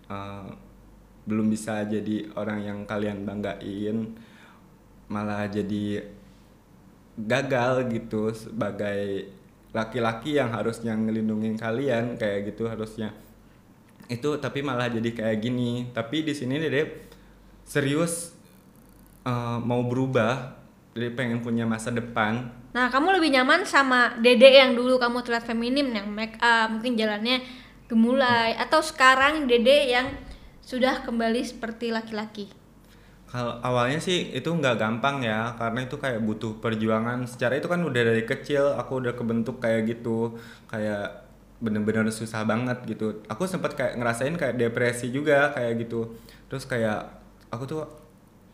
eh, 0.05 0.47
belum 1.25 1.49
bisa 1.49 1.81
jadi 1.89 2.29
orang 2.37 2.59
yang 2.61 2.79
kalian 2.85 3.25
banggain, 3.25 4.13
malah 5.09 5.49
jadi 5.49 6.05
gagal 7.17 7.89
gitu 7.89 8.29
sebagai 8.29 9.33
laki-laki 9.73 10.37
yang 10.37 10.53
harusnya 10.53 10.93
ngelindungin 10.93 11.57
kalian 11.57 12.21
kayak 12.21 12.53
gitu 12.53 12.69
harusnya. 12.69 13.09
Itu 14.05 14.37
tapi 14.37 14.61
malah 14.61 14.93
jadi 14.93 15.09
kayak 15.09 15.37
gini. 15.41 15.89
Tapi 15.89 16.21
di 16.21 16.37
sini 16.37 16.61
Dede 16.61 17.09
serius 17.65 18.37
eh, 19.25 19.57
mau 19.65 19.81
berubah 19.81 20.60
Dede 20.91 21.15
pengen 21.15 21.39
punya 21.39 21.63
masa 21.63 21.91
depan 21.91 22.61
Nah, 22.71 22.87
kamu 22.87 23.19
lebih 23.19 23.35
nyaman 23.35 23.67
sama 23.67 24.15
dede 24.23 24.47
yang 24.47 24.71
dulu 24.71 24.95
kamu 24.95 25.27
terlihat 25.27 25.43
feminim, 25.43 25.91
yang 25.91 26.07
make 26.07 26.39
up, 26.39 26.71
mungkin 26.71 26.95
jalannya 26.95 27.43
gemulai, 27.91 28.55
atau 28.55 28.79
sekarang 28.79 29.43
dede 29.43 29.91
yang 29.91 30.07
sudah 30.63 31.03
kembali 31.03 31.43
seperti 31.43 31.91
laki-laki? 31.91 32.47
Kalau 33.27 33.59
awalnya 33.59 33.99
sih 33.99 34.31
itu 34.31 34.47
nggak 34.47 34.79
gampang 34.79 35.19
ya, 35.19 35.51
karena 35.59 35.83
itu 35.83 35.99
kayak 35.99 36.23
butuh 36.23 36.63
perjuangan. 36.63 37.27
Secara 37.27 37.59
itu 37.59 37.67
kan 37.67 37.83
udah 37.83 38.01
dari 38.07 38.23
kecil 38.23 38.71
aku 38.79 39.03
udah 39.03 39.19
kebentuk 39.19 39.59
kayak 39.59 39.91
gitu, 39.91 40.39
kayak 40.71 41.27
bener-bener 41.59 42.07
susah 42.07 42.47
banget 42.47 42.87
gitu. 42.87 43.19
Aku 43.27 43.47
sempat 43.51 43.75
kayak 43.75 43.99
ngerasain 43.99 44.35
kayak 44.39 44.55
depresi 44.55 45.11
juga 45.11 45.51
kayak 45.51 45.87
gitu. 45.87 46.15
Terus 46.47 46.63
kayak 46.63 47.07
aku 47.51 47.63
tuh 47.67 47.83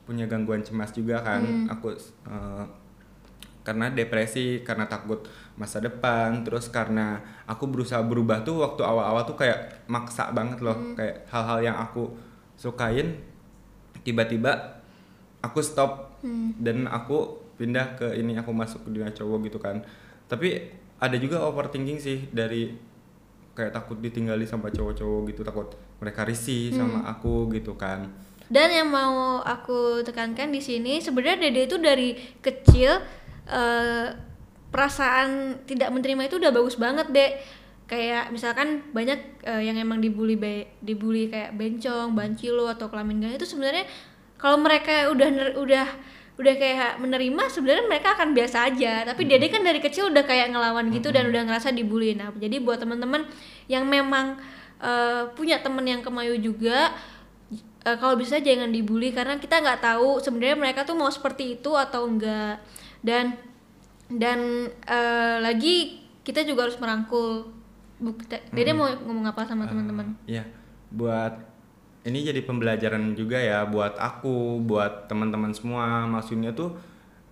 punya 0.08 0.26
gangguan 0.26 0.63
cemas 0.63 0.96
juga 0.96 1.20
kan. 1.20 1.67
Aku 1.67 1.91
eh, 1.93 2.65
karena 3.67 3.91
depresi, 3.91 4.63
karena 4.63 4.88
takut 4.88 5.28
masa 5.60 5.84
depan, 5.84 6.48
terus 6.48 6.72
karena 6.72 7.20
aku 7.43 7.67
berusaha 7.67 8.00
berubah 8.00 8.39
tuh 8.48 8.63
waktu 8.63 8.82
awal-awal 8.88 9.28
tuh 9.28 9.36
kayak 9.36 9.84
maksa 9.91 10.32
banget 10.32 10.63
loh, 10.63 10.96
kayak 10.96 11.28
hal-hal 11.28 11.60
yang 11.60 11.76
aku 11.76 12.15
sukain 12.56 13.20
tiba-tiba 14.08 14.80
aku 15.43 15.60
stop. 15.60 16.15
Dan 16.58 16.88
aku 16.88 17.43
pindah 17.60 18.00
ke 18.00 18.08
ini 18.17 18.39
aku 18.39 18.56
masuk 18.56 18.88
ke 18.88 18.89
dunia 18.96 19.12
cowok 19.12 19.38
gitu 19.52 19.60
kan. 19.60 19.84
Tapi 20.32 20.63
ada 20.98 21.13
juga 21.20 21.46
overthinking 21.46 22.00
sih 22.02 22.26
dari 22.34 22.74
kayak 23.58 23.74
takut 23.74 23.98
ditinggali 23.98 24.46
sama 24.46 24.70
cowok-cowok 24.70 25.22
gitu 25.34 25.41
takut 25.41 25.74
mereka 25.98 26.22
risih 26.30 26.70
sama 26.78 27.10
aku 27.10 27.50
gitu 27.58 27.74
kan 27.74 28.06
Dan 28.48 28.72
yang 28.72 28.88
mau 28.88 29.44
aku 29.44 30.04
tekankan 30.08 30.56
di 30.56 30.64
sini 30.64 31.04
sebenarnya 31.04 31.48
Dede 31.48 31.68
itu 31.68 31.78
dari 31.80 32.16
kecil 32.40 33.04
eh, 33.48 34.08
perasaan 34.72 35.62
tidak 35.68 35.92
menerima 35.92 36.32
itu 36.32 36.40
udah 36.40 36.52
bagus 36.56 36.80
banget 36.80 37.08
dek. 37.12 37.32
Kayak 37.88 38.32
misalkan 38.36 38.84
banyak 38.92 39.44
eh, 39.48 39.62
yang 39.68 39.76
emang 39.80 40.00
dibully 40.00 40.40
be- 40.40 40.68
dibully 40.80 41.28
kayak 41.28 41.56
bencong, 41.56 42.16
bancilo 42.16 42.68
atau 42.72 42.88
kelamin 42.92 43.24
ganda 43.24 43.36
itu 43.40 43.48
sebenarnya 43.48 43.88
kalau 44.40 44.60
mereka 44.60 45.12
udah 45.12 45.30
ner- 45.32 45.58
udah 45.60 45.88
udah 46.38 46.54
kayak 46.54 47.02
menerima 47.02 47.44
sebenarnya 47.50 47.84
mereka 47.90 48.16
akan 48.16 48.32
biasa 48.32 48.58
aja. 48.72 49.04
Tapi 49.08 49.28
Dede 49.28 49.52
kan 49.52 49.64
dari 49.64 49.84
kecil 49.84 50.08
udah 50.14 50.24
kayak 50.24 50.56
ngelawan 50.56 50.88
gitu 50.96 51.12
dan 51.12 51.28
udah 51.28 51.44
ngerasa 51.52 51.76
dibully. 51.76 52.16
Nah, 52.16 52.32
jadi 52.32 52.64
buat 52.64 52.80
teman-teman 52.80 53.28
yang 53.68 53.84
memang 53.84 54.40
eh, 54.80 55.24
punya 55.36 55.60
temen 55.60 55.84
yang 55.84 56.00
kemayu 56.00 56.40
juga 56.40 56.96
Eh, 57.88 57.95
kalau 57.95 58.19
bisa 58.19 58.43
jangan 58.43 58.67
dibully 58.67 59.15
karena 59.15 59.39
kita 59.39 59.63
nggak 59.63 59.80
tahu 59.80 60.19
sebenarnya 60.19 60.60
mereka 60.60 60.84
tuh 60.84 61.00
mau 61.00 61.08
seperti 61.08 61.56
itu 61.56 61.71
atau 61.71 62.04
enggak. 62.04 62.60
Dan 63.00 63.39
dan 64.12 64.67
eh, 64.84 65.38
lagi 65.39 66.04
kita 66.28 66.43
juga 66.43 66.67
harus 66.67 66.76
merangkul. 66.84 67.56
Buk, 67.97 68.28
Dede 68.28 68.76
mau 68.76 68.91
ngomong 68.91 69.26
apa 69.32 69.47
sama 69.47 69.65
teman-teman? 69.65 70.13
Iya, 70.30 70.45
buat 70.91 71.34
ini 72.06 72.28
jadi 72.28 72.45
pembelajaran 72.45 73.15
juga 73.17 73.39
ya 73.39 73.65
buat 73.65 73.95
aku, 73.95 74.60
buat 74.67 75.08
teman-teman 75.08 75.56
semua. 75.56 76.04
Maksudnya 76.12 76.52
tuh 76.52 76.76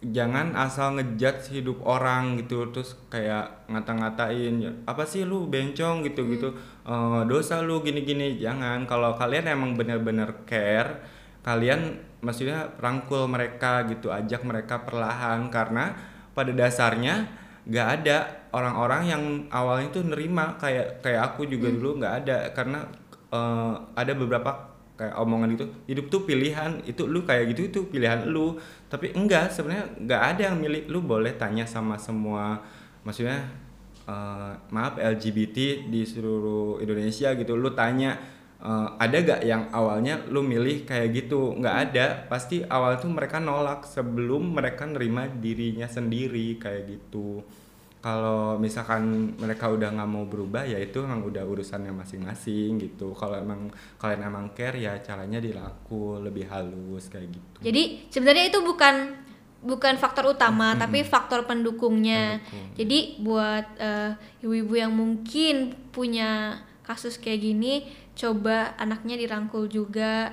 jangan 0.04 0.54
asal 0.60 0.96
ngejudge 1.00 1.56
hidup 1.56 1.82
orang 1.88 2.38
gitu 2.42 2.68
terus 2.70 2.94
kayak 3.10 3.66
ngata-ngatain 3.72 4.54
"Ya, 4.62 4.72
apa 4.86 5.04
sih 5.08 5.24
lu 5.26 5.48
bencong 5.50 6.06
gitu 6.06 6.28
gitu 6.30 6.50
Eh, 6.86 7.22
dosa 7.26 7.66
lu 7.66 7.82
gini-gini. 7.82 8.38
Jangan. 8.38 8.86
Kalau 8.86 9.18
kalian 9.18 9.50
emang 9.50 9.74
bener-bener 9.74 10.46
care 10.46 11.02
kalian 11.42 11.98
maksudnya 12.26 12.74
rangkul 12.82 13.26
mereka 13.26 13.86
gitu 13.90 14.14
ajak 14.14 14.46
mereka 14.46 14.86
perlahan. 14.86 15.50
Karena 15.50 15.98
pada 16.38 16.54
dasarnya 16.54 17.26
nggak 17.66 17.88
ada 18.02 18.18
orang-orang 18.54 19.02
yang 19.10 19.24
awalnya 19.50 19.90
tuh 19.90 20.06
nerima. 20.06 20.54
Kayak 20.62 21.02
kayak 21.02 21.34
aku 21.34 21.50
juga 21.50 21.74
dulu 21.74 22.06
nggak 22.06 22.16
ada. 22.22 22.38
Karena 22.54 22.86
eh, 23.34 23.74
ada 23.98 24.14
beberapa 24.14 24.75
kayak 24.96 25.16
omongan 25.20 25.60
itu 25.60 25.66
hidup 25.92 26.08
tuh 26.08 26.24
pilihan 26.24 26.80
itu 26.88 27.04
lu 27.04 27.28
kayak 27.28 27.52
gitu 27.56 27.62
itu 27.68 27.80
pilihan 27.92 28.28
lu. 28.28 28.56
Tapi 28.88 29.12
enggak 29.16 29.52
sebenarnya 29.52 29.92
nggak 30.00 30.22
ada 30.36 30.42
yang 30.52 30.58
milih 30.60 30.88
lu 30.88 31.04
boleh 31.04 31.36
tanya 31.36 31.68
sama 31.68 32.00
semua 32.00 32.64
maksudnya 33.06 33.44
eh, 34.08 34.54
maaf 34.74 34.98
LGBT 34.98 35.88
di 35.92 36.02
seluruh 36.08 36.82
Indonesia 36.82 37.36
gitu 37.38 37.54
lu 37.54 37.72
tanya 37.78 38.18
eh, 38.64 38.88
ada 38.98 39.18
gak 39.22 39.42
yang 39.46 39.70
awalnya 39.70 40.24
lu 40.32 40.42
milih 40.42 40.88
kayak 40.88 41.12
gitu? 41.14 41.54
Nggak 41.60 41.76
ada 41.92 42.06
pasti 42.32 42.64
awal 42.66 42.98
tuh 42.98 43.12
mereka 43.12 43.38
nolak 43.44 43.84
sebelum 43.86 44.56
mereka 44.58 44.88
nerima 44.90 45.28
dirinya 45.28 45.86
sendiri 45.86 46.58
kayak 46.58 46.84
gitu 46.88 47.44
kalau 48.06 48.62
misalkan 48.62 49.34
mereka 49.42 49.66
udah 49.66 49.90
nggak 49.90 50.06
mau 50.06 50.30
berubah 50.30 50.62
ya 50.62 50.78
itu 50.78 51.02
emang 51.02 51.26
udah 51.26 51.42
urusannya 51.42 51.90
masing-masing 51.90 52.78
gitu. 52.78 53.18
Kalau 53.18 53.34
emang 53.34 53.74
kalian 53.98 54.30
emang 54.30 54.54
care 54.54 54.78
ya 54.78 54.94
caranya 55.02 55.42
dilaku 55.42 56.22
lebih 56.22 56.46
halus 56.46 57.10
kayak 57.10 57.34
gitu. 57.34 57.66
Jadi 57.66 58.06
sebenarnya 58.14 58.54
itu 58.54 58.62
bukan 58.62 59.26
bukan 59.66 59.98
faktor 59.98 60.38
utama 60.38 60.78
tapi 60.78 61.02
faktor 61.02 61.50
pendukungnya. 61.50 62.46
Pendukung. 62.46 62.78
jadi 62.78 63.00
buat 63.26 63.66
eh, 63.82 64.12
ibu-ibu 64.46 64.74
yang 64.78 64.94
mungkin 64.94 65.74
punya 65.90 66.62
kasus 66.86 67.18
kayak 67.18 67.42
gini 67.42 67.90
coba 68.14 68.78
anaknya 68.78 69.18
dirangkul 69.18 69.66
juga 69.66 70.30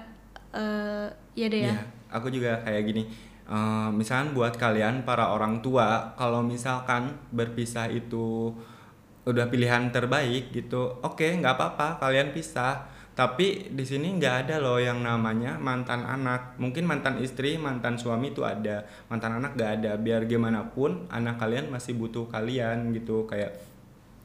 eh, 0.52 1.08
ya 1.32 1.46
deh 1.48 1.62
ya. 1.64 1.72
Iya, 1.72 1.84
aku 2.12 2.28
juga 2.28 2.60
kayak 2.68 2.82
gini. 2.84 3.31
Eh, 3.52 3.88
misalkan 3.92 4.32
buat 4.32 4.56
kalian 4.56 5.04
para 5.04 5.28
orang 5.28 5.60
tua, 5.60 6.16
kalau 6.16 6.40
misalkan 6.40 7.12
berpisah 7.36 7.84
itu 7.92 8.48
udah 9.28 9.46
pilihan 9.52 9.92
terbaik 9.92 10.50
gitu, 10.56 10.98
oke 11.04 11.20
nggak 11.20 11.54
apa-apa 11.60 12.00
kalian 12.00 12.32
pisah. 12.32 12.88
Tapi 13.12 13.68
di 13.76 13.84
sini 13.84 14.16
nggak 14.16 14.48
ada 14.48 14.56
loh 14.56 14.80
yang 14.80 15.04
namanya 15.04 15.60
mantan 15.60 16.00
anak. 16.00 16.56
Mungkin 16.56 16.88
mantan 16.88 17.20
istri, 17.20 17.60
mantan 17.60 18.00
suami 18.00 18.32
itu 18.32 18.40
ada, 18.40 18.88
mantan 19.12 19.36
anak 19.36 19.52
nggak 19.52 19.70
ada. 19.84 19.92
Biar 20.00 20.24
gimana 20.24 20.64
pun 20.72 21.04
anak 21.12 21.36
kalian 21.36 21.68
masih 21.68 21.92
butuh 22.00 22.24
kalian 22.32 22.88
gitu, 22.96 23.28
kayak 23.28 23.52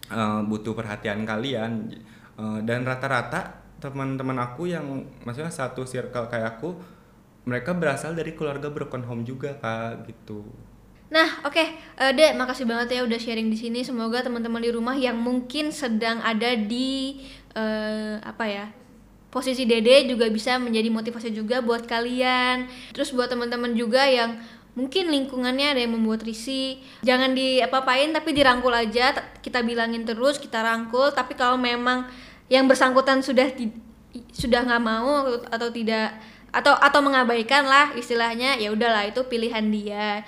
eh, 0.08 0.42
butuh 0.48 0.72
perhatian 0.72 1.28
kalian. 1.28 1.92
Eh, 2.40 2.60
dan 2.64 2.88
rata-rata 2.88 3.60
teman-teman 3.84 4.40
aku 4.40 4.72
yang 4.72 4.88
maksudnya 5.28 5.52
satu 5.52 5.84
circle 5.84 6.32
kayak 6.32 6.58
aku 6.58 6.97
mereka 7.48 7.72
berasal 7.72 8.12
dari 8.14 8.36
keluarga 8.36 8.68
broken 8.68 9.08
home 9.08 9.24
juga 9.24 9.56
kak 9.58 10.06
gitu 10.12 10.44
Nah, 11.08 11.40
oke, 11.48 11.64
Eh, 11.98 12.12
Dek, 12.14 12.36
makasih 12.36 12.68
banget 12.68 13.00
ya 13.00 13.02
udah 13.08 13.16
sharing 13.16 13.48
di 13.48 13.56
sini. 13.56 13.80
Semoga 13.80 14.20
teman-teman 14.28 14.60
di 14.60 14.70
rumah 14.76 14.92
yang 14.92 15.16
mungkin 15.16 15.72
sedang 15.72 16.20
ada 16.20 16.52
di 16.54 17.24
eh, 17.56 18.20
apa 18.20 18.44
ya? 18.44 18.68
posisi 19.28 19.68
Dede 19.68 20.08
juga 20.08 20.26
bisa 20.32 20.56
menjadi 20.58 20.88
motivasi 20.90 21.30
juga 21.36 21.60
buat 21.62 21.84
kalian. 21.86 22.68
Terus 22.96 23.12
buat 23.14 23.28
teman-teman 23.30 23.76
juga 23.76 24.08
yang 24.08 24.40
mungkin 24.74 25.10
lingkungannya 25.12 25.74
ada 25.78 25.82
yang 25.84 25.94
membuat 25.98 26.24
risih, 26.24 26.80
jangan 27.04 27.34
diapa-apain 27.36 28.10
tapi 28.16 28.34
dirangkul 28.34 28.72
aja. 28.74 29.14
Kita 29.44 29.62
bilangin 29.62 30.08
terus, 30.08 30.40
kita 30.42 30.64
rangkul. 30.64 31.12
Tapi 31.12 31.34
kalau 31.36 31.60
memang 31.60 32.08
yang 32.48 32.66
bersangkutan 32.66 33.20
sudah 33.22 33.52
sudah 34.34 34.60
nggak 34.66 34.84
mau 34.84 35.28
atau 35.52 35.70
tidak 35.70 36.18
atau 36.52 36.74
atau 36.74 37.00
mengabaikan 37.04 37.68
lah 37.68 37.94
istilahnya 37.94 38.58
ya 38.58 38.72
udahlah 38.72 39.08
itu 39.08 39.22
pilihan 39.28 39.66
dia. 39.68 40.24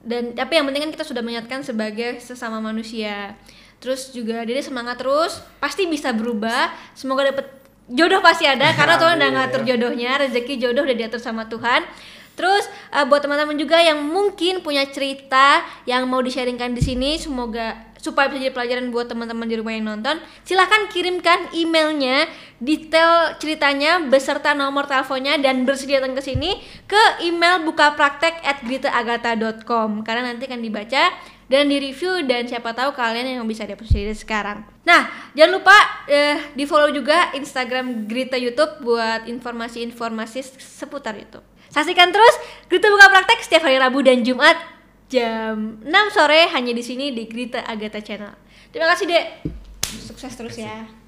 Dan 0.00 0.32
tapi 0.32 0.56
yang 0.56 0.64
penting 0.68 0.88
kan 0.88 0.92
kita 0.96 1.04
sudah 1.04 1.20
menyatakan 1.20 1.60
sebagai 1.60 2.20
sesama 2.20 2.60
manusia. 2.60 3.36
Terus 3.80 4.12
juga 4.12 4.44
Dede 4.44 4.60
semangat 4.60 5.00
terus 5.00 5.40
pasti 5.60 5.88
bisa 5.88 6.12
berubah. 6.12 6.72
Semoga 6.92 7.32
dapet 7.32 7.48
jodoh 7.88 8.20
pasti 8.24 8.48
ada 8.48 8.72
karena 8.78 8.96
Tuhan 8.96 9.16
udah 9.20 9.30
ngatur 9.36 9.62
jodohnya 9.66 10.20
rezeki 10.20 10.54
jodoh 10.60 10.84
udah 10.84 10.96
diatur 10.96 11.20
sama 11.20 11.48
Tuhan. 11.48 11.84
Terus 12.38 12.64
eh, 12.96 13.04
buat 13.04 13.20
teman-teman 13.20 13.56
juga 13.60 13.80
yang 13.84 14.00
mungkin 14.00 14.64
punya 14.64 14.88
cerita 14.88 15.60
yang 15.84 16.08
mau 16.08 16.24
di-sharingkan 16.24 16.72
di 16.72 16.80
sini 16.80 17.20
semoga 17.20 17.89
supaya 18.00 18.32
bisa 18.32 18.48
jadi 18.48 18.54
pelajaran 18.56 18.88
buat 18.88 19.12
teman-teman 19.12 19.44
di 19.44 19.60
rumah 19.60 19.76
yang 19.76 19.86
nonton 19.92 20.16
silahkan 20.42 20.88
kirimkan 20.88 21.52
emailnya 21.52 22.24
detail 22.56 23.36
ceritanya 23.36 24.00
beserta 24.08 24.56
nomor 24.56 24.88
teleponnya 24.88 25.36
dan 25.36 25.68
bersedia 25.68 26.00
datang 26.00 26.16
ke 26.16 26.24
sini 26.24 26.64
ke 26.88 27.24
email 27.24 27.60
buka 27.62 27.92
praktek 27.94 28.40
at 28.40 28.64
karena 30.04 30.32
nanti 30.32 30.48
akan 30.48 30.60
dibaca 30.64 31.12
dan 31.50 31.66
di 31.66 31.82
review 31.82 32.22
dan 32.30 32.46
siapa 32.46 32.70
tahu 32.70 32.94
kalian 32.94 33.42
yang 33.42 33.44
bisa 33.50 33.66
dapat 33.66 33.82
dari 33.90 34.14
sekarang. 34.14 34.62
Nah, 34.86 35.10
jangan 35.34 35.58
lupa 35.58 35.74
eh, 36.06 36.38
di 36.54 36.62
follow 36.62 36.94
juga 36.94 37.34
Instagram 37.34 38.06
Grita 38.06 38.38
YouTube 38.38 38.86
buat 38.86 39.26
informasi-informasi 39.26 40.46
seputar 40.56 41.18
YouTube. 41.18 41.42
Saksikan 41.66 42.14
terus 42.14 42.34
Grita 42.70 42.86
buka 42.86 43.10
praktek 43.10 43.42
setiap 43.42 43.66
hari 43.66 43.82
Rabu 43.82 43.98
dan 44.06 44.22
Jumat 44.22 44.79
jam 45.10 45.82
6 45.82 45.90
sore 46.14 46.46
hanya 46.54 46.70
di 46.70 46.86
sini 46.86 47.10
di 47.10 47.26
Grita 47.26 47.66
Agatha 47.66 47.98
Channel. 47.98 48.30
Terima 48.70 48.86
kasih, 48.94 49.10
Dek. 49.10 49.26
Sukses 50.06 50.32
terus 50.38 50.54
ya. 50.54 50.99